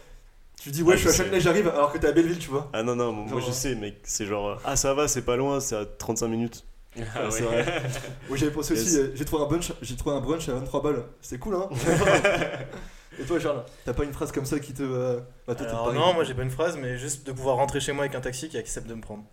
[0.57, 1.17] tu dis, ouais, Ah, je suis à je.
[1.17, 2.69] Châtelet, j'arrive, alors que t'es à Belleville, tu vois.
[2.73, 3.97] Ah non, non, moi Genre, je euh, sais, mec.
[4.03, 6.65] C'est genre, euh, ah ça va, c'est pas loin, c'est à 35 minutes.
[6.97, 7.61] Ah c'est ouais.
[7.63, 7.83] vrai.
[8.29, 8.95] Oui, j'avais pensé aussi, Yes.
[8.95, 11.03] euh, j'ai trouvé un brunch, j'ai trouvé un brunch à 23 balles.
[11.21, 11.69] C'est cool, hein
[13.19, 14.83] Et toi, Charles, t'as pas une phrase comme ça qui te.
[14.83, 17.79] euh, bah, toi, Alors non, moi j'ai pas une phrase, mais juste de pouvoir rentrer
[17.79, 19.23] chez moi avec un taxi qui accepte de me prendre.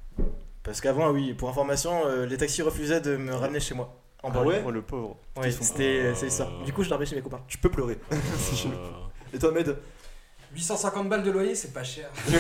[0.63, 3.97] Parce qu'avant, oui, pour information, euh, les taxis refusaient de me ramener chez moi.
[4.23, 4.63] En Ah ouais?
[4.65, 5.17] Oh le pauvre.
[5.37, 6.49] Sont- c'était c'est ça.
[6.65, 7.41] Du coup, je dormais chez mes copains.
[7.49, 7.99] Tu peux pleurer.
[8.13, 9.77] Euh, Et toi, Med
[10.55, 12.11] 850 balles de loyer, c'est pas cher.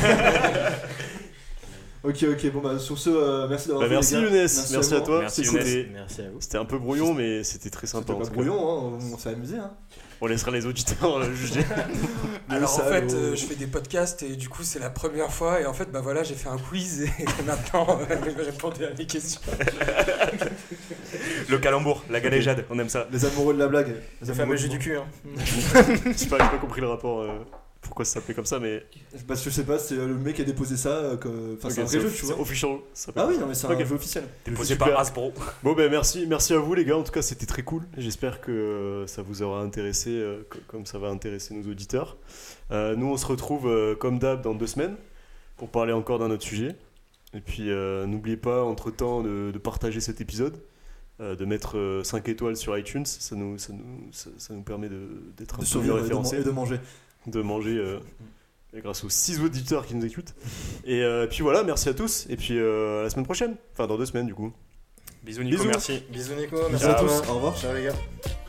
[2.05, 4.27] Ok, ok, bon, bah, sur ce, euh, merci d'avoir Bah, fait, merci les gars.
[4.27, 5.21] Younes, merci à toi.
[5.21, 5.87] Merci, Younes.
[5.93, 6.41] Merci à vous.
[6.41, 8.13] C'était un peu brouillon, mais c'était très sympa.
[8.15, 8.55] C'était pas brouillon,
[8.97, 9.57] hein, on s'est amusé.
[9.59, 9.71] Hein.
[10.21, 11.61] On laissera les auditeurs euh, juger.
[12.49, 15.33] Alors en fait, le- euh, je fais des podcasts et du coup c'est la première
[15.33, 17.11] fois et en fait bah voilà j'ai fait un quiz et
[17.47, 19.41] maintenant euh, je à mes questions.
[21.49, 23.07] Le calembour, la galéjade, on aime ça.
[23.13, 23.95] Les amoureux de la blague.
[24.21, 24.83] Les Le fameux du jeu du monde.
[24.83, 24.97] cul.
[24.97, 25.05] Hein.
[25.37, 27.21] Je sais pas, j'ai pas compris le rapport.
[27.23, 27.39] euh,
[27.83, 28.87] pourquoi ça s'appelait comme ça, mais.
[29.26, 30.89] Parce que je sais pas, c'est euh, le mec qui a déposé ça.
[30.91, 32.41] euh, que- Enfin, c'est un vrai jeu, off- tu c'est vois.
[32.41, 32.70] official.
[32.95, 34.24] ça s'appelle Ah oui, non, mais c'est un jeu officiel.
[34.45, 35.33] Déposé par Hasbro.
[35.62, 36.97] Bon ben merci, merci à vous les gars.
[36.97, 37.83] En tout cas, c'était très cool.
[37.99, 42.16] J'espère que euh, ça vous aura intéressé, euh, co- comme ça va intéresser nos auditeurs.
[42.70, 44.97] Euh, nous, on se retrouve euh, comme d'hab dans deux semaines
[45.57, 46.76] pour parler encore d'un autre sujet.
[47.35, 50.59] Et puis, euh, n'oubliez pas entre temps de, de partager cet épisode,
[51.20, 53.07] euh, de mettre 5 étoiles sur iTunes.
[53.07, 56.41] Ça nous, ça nous, ça, ça nous permet de- d'être un De peu mieux référencés,
[56.41, 56.78] et de manger.
[57.27, 57.77] De manger.
[57.77, 57.99] euh,
[58.81, 60.35] grâce aux 6 auditeurs qui nous écoutent.
[60.87, 62.27] Et euh, puis voilà, merci à tous.
[62.31, 63.57] Et puis euh, à la semaine prochaine.
[63.75, 64.51] Enfin, dans deux semaines du coup.
[65.23, 65.68] Bisous Nico, Bisous.
[65.68, 66.03] merci.
[66.11, 67.23] Bisous Nico, merci à tous.
[67.29, 67.57] au revoir.
[67.57, 68.41] Ciao les gars.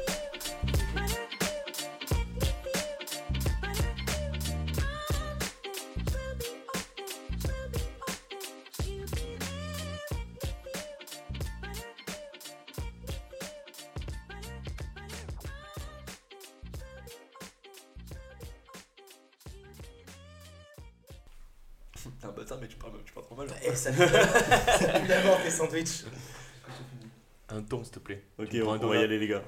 [29.23, 29.43] Les gars.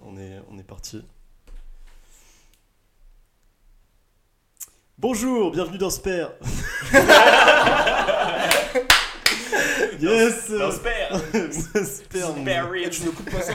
[0.00, 1.04] On est, on est parti.
[4.98, 6.30] Bonjour, bienvenue dans Sper.
[9.98, 10.50] yes.
[10.52, 11.20] Dans Sper.
[11.84, 12.34] Sper.
[12.36, 13.54] mon- Eh, tu ne coupes pas ça.